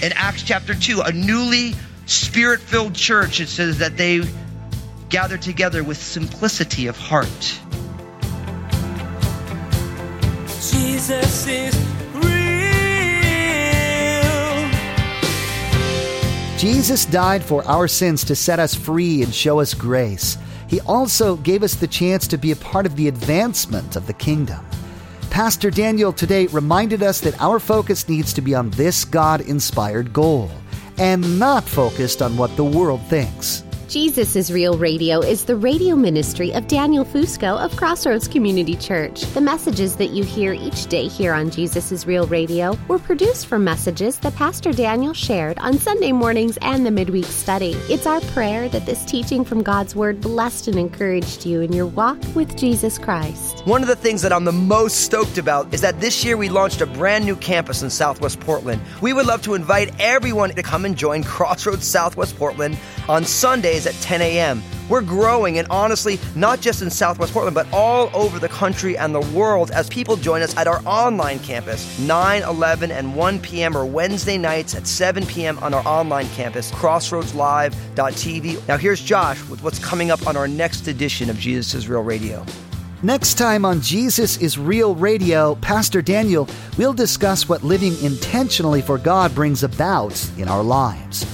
In 0.03 0.11
Acts 0.13 0.43
chapter 0.43 0.75
2, 0.75 1.01
a 1.01 1.11
newly 1.11 1.73
spirit 2.05 2.59
filled 2.59 2.93
church, 2.93 3.39
it 3.39 3.47
says 3.47 3.79
that 3.79 3.97
they 3.97 4.21
gathered 5.09 5.41
together 5.41 5.83
with 5.83 5.97
simplicity 5.97 6.87
of 6.87 6.97
heart. 6.97 7.59
Jesus 10.69 11.47
is 11.47 11.75
real. 12.13 12.27
Jesus 16.57 17.05
died 17.05 17.43
for 17.43 17.65
our 17.65 17.87
sins 17.87 18.25
to 18.25 18.35
set 18.35 18.59
us 18.59 18.75
free 18.75 19.23
and 19.23 19.33
show 19.33 19.59
us 19.61 19.73
grace. 19.73 20.37
He 20.67 20.81
also 20.81 21.37
gave 21.37 21.63
us 21.63 21.75
the 21.75 21.87
chance 21.87 22.27
to 22.27 22.37
be 22.37 22.51
a 22.51 22.57
part 22.57 22.85
of 22.85 22.97
the 22.97 23.07
advancement 23.07 23.95
of 23.95 24.05
the 24.05 24.13
kingdom. 24.13 24.65
Pastor 25.37 25.69
Daniel 25.69 26.11
today 26.11 26.47
reminded 26.47 27.03
us 27.03 27.21
that 27.21 27.39
our 27.39 27.59
focus 27.59 28.09
needs 28.09 28.33
to 28.33 28.41
be 28.41 28.55
on 28.55 28.71
this 28.71 29.05
God 29.05 29.41
inspired 29.41 30.11
goal 30.11 30.49
and 30.97 31.37
not 31.37 31.63
focused 31.63 32.23
on 32.23 32.35
what 32.37 32.55
the 32.55 32.63
world 32.63 33.03
thinks. 33.03 33.63
Jesus 33.87 34.35
is 34.35 34.51
Real 34.51 34.77
Radio 34.77 35.21
is 35.21 35.45
the 35.45 35.55
radio 35.55 35.95
ministry 35.95 36.51
of 36.51 36.67
Daniel 36.67 37.05
Fusco 37.05 37.57
of 37.57 37.73
Crossroads 37.77 38.27
Community 38.27 38.75
Church. 38.75 39.21
The 39.33 39.39
messages 39.39 39.95
that 39.95 40.09
you 40.09 40.25
hear 40.25 40.51
each 40.51 40.87
day 40.87 41.07
here 41.07 41.31
on 41.31 41.49
Jesus 41.49 41.89
is 41.93 42.05
Real 42.05 42.27
Radio 42.27 42.77
were 42.89 42.99
produced 42.99 43.47
from 43.47 43.63
messages 43.63 44.19
that 44.19 44.35
Pastor 44.35 44.73
Daniel 44.73 45.13
shared 45.13 45.57
on 45.59 45.77
Sunday 45.77 46.11
mornings 46.11 46.57
and 46.61 46.85
the 46.85 46.91
midweek 46.91 47.23
study. 47.23 47.75
It's 47.89 48.05
our 48.05 48.19
prayer 48.19 48.67
that 48.67 48.85
this 48.85 49.05
teaching 49.05 49.45
from 49.45 49.63
God's 49.63 49.95
Word 49.95 50.19
blessed 50.19 50.67
and 50.67 50.77
encouraged 50.77 51.45
you 51.45 51.61
in 51.61 51.71
your 51.71 51.87
walk 51.87 52.17
with 52.35 52.57
Jesus 52.57 52.97
Christ. 52.97 53.65
One 53.65 53.83
of 53.83 53.87
the 53.87 53.95
things 53.95 54.21
that 54.23 54.33
I'm 54.33 54.43
the 54.43 54.51
most 54.51 55.05
stoked 55.05 55.37
about 55.37 55.73
is 55.73 55.79
that 55.79 56.01
this 56.01 56.25
year 56.25 56.35
we 56.35 56.49
launched 56.49 56.81
a 56.81 56.87
brand 56.87 57.23
new 57.23 57.37
campus 57.37 57.83
in 57.83 57.89
Southwest 57.89 58.41
Portland. 58.41 58.81
We 59.01 59.13
would 59.13 59.27
love 59.27 59.43
to 59.43 59.53
invite 59.53 59.93
everyone 59.97 60.49
to 60.49 60.61
come 60.61 60.83
and 60.83 60.97
join 60.97 61.23
Crossroads 61.23 61.87
Southwest 61.87 62.37
Portland 62.37 62.77
on 63.07 63.23
Sunday 63.23 63.76
Sundays 63.77 63.87
at 63.87 64.01
10 64.03 64.21
a.m. 64.21 64.61
We're 64.89 65.01
growing, 65.01 65.59
and 65.59 65.67
honestly, 65.69 66.19
not 66.35 66.61
just 66.61 66.81
in 66.81 66.89
Southwest 66.89 67.33
Portland, 67.33 67.55
but 67.55 67.67
all 67.73 68.09
over 68.13 68.39
the 68.39 68.47
country 68.47 68.97
and 68.97 69.13
the 69.13 69.21
world 69.35 69.69
as 69.71 69.89
people 69.89 70.15
join 70.15 70.41
us 70.41 70.55
at 70.55 70.65
our 70.67 70.81
online 70.85 71.39
campus. 71.39 71.99
9, 71.99 72.43
11, 72.43 72.91
and 72.91 73.15
1 73.15 73.39
p.m. 73.39 73.75
or 73.75 73.85
Wednesday 73.85 74.37
nights 74.37 74.75
at 74.75 74.87
7 74.87 75.25
p.m. 75.25 75.59
on 75.59 75.73
our 75.73 75.85
online 75.85 76.29
campus, 76.29 76.71
crossroadslive.tv. 76.71 78.67
Now, 78.67 78.77
here's 78.77 79.01
Josh 79.01 79.43
with 79.49 79.61
what's 79.61 79.79
coming 79.79 80.09
up 80.11 80.25
on 80.25 80.37
our 80.37 80.47
next 80.47 80.87
edition 80.87 81.29
of 81.29 81.37
Jesus 81.37 81.73
is 81.73 81.89
Real 81.89 82.03
Radio. 82.03 82.45
Next 83.03 83.35
time 83.35 83.63
on 83.63 83.81
Jesus 83.81 84.37
is 84.37 84.57
Real 84.57 84.95
Radio, 84.95 85.53
Pastor 85.55 86.01
Daniel 86.01 86.49
will 86.79 86.93
discuss 86.93 87.47
what 87.47 87.63
living 87.63 87.93
intentionally 88.01 88.81
for 88.81 88.97
God 88.97 89.35
brings 89.35 89.61
about 89.61 90.19
in 90.37 90.47
our 90.47 90.63
lives. 90.63 91.27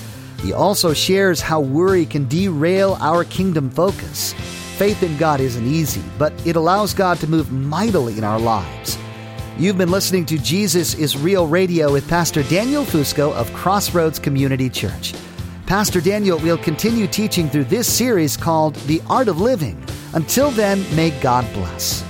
He 0.43 0.51
also 0.51 0.93
shares 0.93 1.39
how 1.39 1.61
worry 1.61 2.05
can 2.05 2.27
derail 2.27 2.97
our 2.99 3.23
kingdom 3.23 3.69
focus. 3.69 4.33
Faith 4.77 5.01
in 5.01 5.15
God 5.15 5.39
isn't 5.39 5.65
easy, 5.65 6.03
but 6.17 6.33
it 6.45 6.57
allows 6.57 6.93
God 6.93 7.17
to 7.19 7.27
move 7.27 7.53
mightily 7.53 8.17
in 8.17 8.25
our 8.25 8.39
lives. 8.39 8.97
You've 9.57 9.77
been 9.77 9.89
listening 9.89 10.25
to 10.25 10.37
Jesus 10.37 10.95
is 10.95 11.15
Real 11.15 11.47
Radio 11.47 11.93
with 11.93 12.09
Pastor 12.09 12.43
Daniel 12.43 12.83
Fusco 12.83 13.31
of 13.33 13.53
Crossroads 13.53 14.19
Community 14.19 14.69
Church. 14.69 15.13
Pastor 15.65 16.01
Daniel 16.01 16.37
will 16.39 16.57
continue 16.57 17.07
teaching 17.07 17.49
through 17.49 17.63
this 17.65 17.87
series 17.87 18.35
called 18.35 18.75
The 18.87 19.01
Art 19.09 19.29
of 19.29 19.39
Living. 19.39 19.81
Until 20.13 20.51
then, 20.51 20.83
may 20.93 21.11
God 21.21 21.45
bless. 21.53 22.03